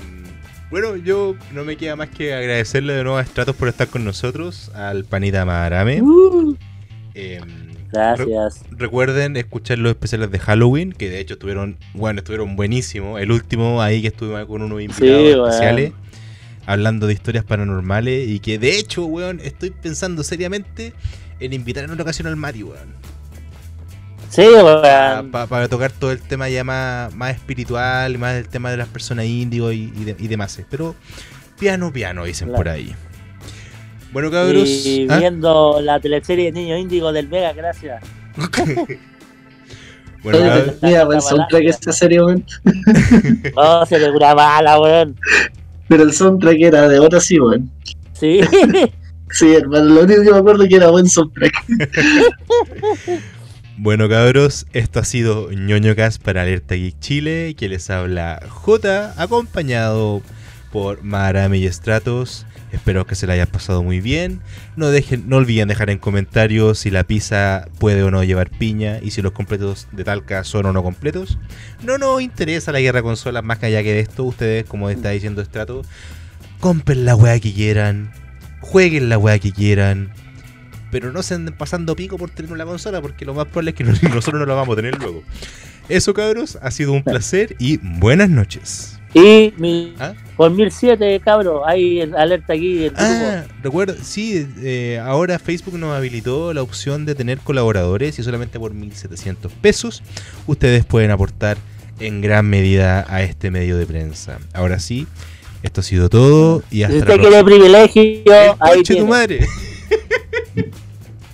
[0.70, 4.05] bueno, yo no me queda más que agradecerle de nuevo a Stratos por estar con
[4.05, 6.01] nosotros, al panita Maharame.
[6.01, 6.55] Uh,
[7.14, 7.41] Eh,
[7.91, 8.63] gracias.
[8.71, 13.19] Recuerden escuchar los especiales de Halloween, que de hecho estuvieron, bueno, estuvieron buenísimos.
[13.21, 15.93] El último ahí que estuvimos con unos invitados especiales,
[16.65, 18.29] hablando de historias paranormales.
[18.29, 20.93] Y que de hecho, weón, estoy pensando seriamente
[21.39, 22.93] en invitar en otra ocasión al Mati, weón.
[24.29, 25.31] Sí, weón.
[25.31, 29.25] Para tocar todo el tema ya más, más espiritual, más el tema de las personas
[29.25, 30.59] índigo y, y, de- y demás.
[30.69, 30.95] Pero
[31.59, 32.57] piano, piano, dicen Claro.
[32.63, 32.95] por ahí.
[34.12, 34.68] Bueno, cabros.
[34.68, 35.20] Y ¿ah?
[35.20, 38.03] viendo la teleserie Niño Índigo del Vega, gracias.
[40.24, 40.39] bueno,
[40.82, 42.45] mira, buen soundtrack esta serie, weón.
[43.55, 45.16] Oh, se le una mala, weón.
[45.88, 47.72] Pero el soundtrack era de ahora sí, weón.
[48.14, 48.41] Sí.
[49.34, 51.53] Sí, hermano, lo único que me acuerdo es que era buen soundtrack.
[53.78, 59.14] Bueno cabros, esto ha sido ñoño Cast para Alerta Geek Chile, que les habla J,
[59.18, 60.22] acompañado
[60.72, 62.45] por Marame y Stratos.
[62.72, 64.39] Espero que se la hayan pasado muy bien.
[64.78, 68.99] No dejen, no olviden dejar en comentarios si la pizza puede o no llevar piña
[69.01, 71.37] y si los completos de Talca son o no completos.
[71.83, 74.24] No nos interesa la guerra consolas más que allá que de esto.
[74.24, 75.86] Ustedes, como está diciendo Stratos,
[76.62, 78.12] compren la weá que quieran,
[78.62, 80.13] jueguen la weá que quieran,
[80.91, 83.75] pero no se anden pasando pico por tener una consola, porque lo más probable es
[83.75, 85.24] que nos- nosotros no la vamos a tener luego.
[85.89, 88.97] Eso, cabros, ha sido un placer y buenas noches.
[89.13, 90.13] Y mi, ¿Ah?
[90.38, 96.54] por 1007, cabros, hay alerta aquí en Ah, recuerda, sí, eh, ahora Facebook nos habilitó
[96.54, 100.01] la opción de tener colaboradores y solamente por 1700 pesos
[100.47, 101.58] ustedes pueden aportar
[102.00, 104.39] en gran medida a este medio de prensa.
[104.54, 105.08] Ahora sí,
[105.62, 109.46] esto ha sido todo y Si hasta la usted quiere privilegio, ¡Eh, ahí tu madre!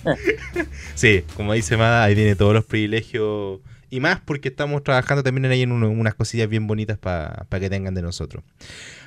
[0.95, 5.45] sí, como dice Mada, ahí tiene todos los privilegios y más porque estamos trabajando también
[5.45, 8.43] ahí en uno- unas cosillas bien bonitas para que tengan de nosotros.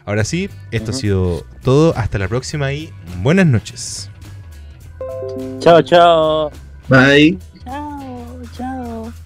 [0.04, 1.96] Ahora sí, esto ha sido todo.
[1.96, 2.90] Hasta la próxima y
[3.22, 4.10] buenas noches.
[5.60, 6.50] Chao, chao.
[6.88, 7.38] Bye.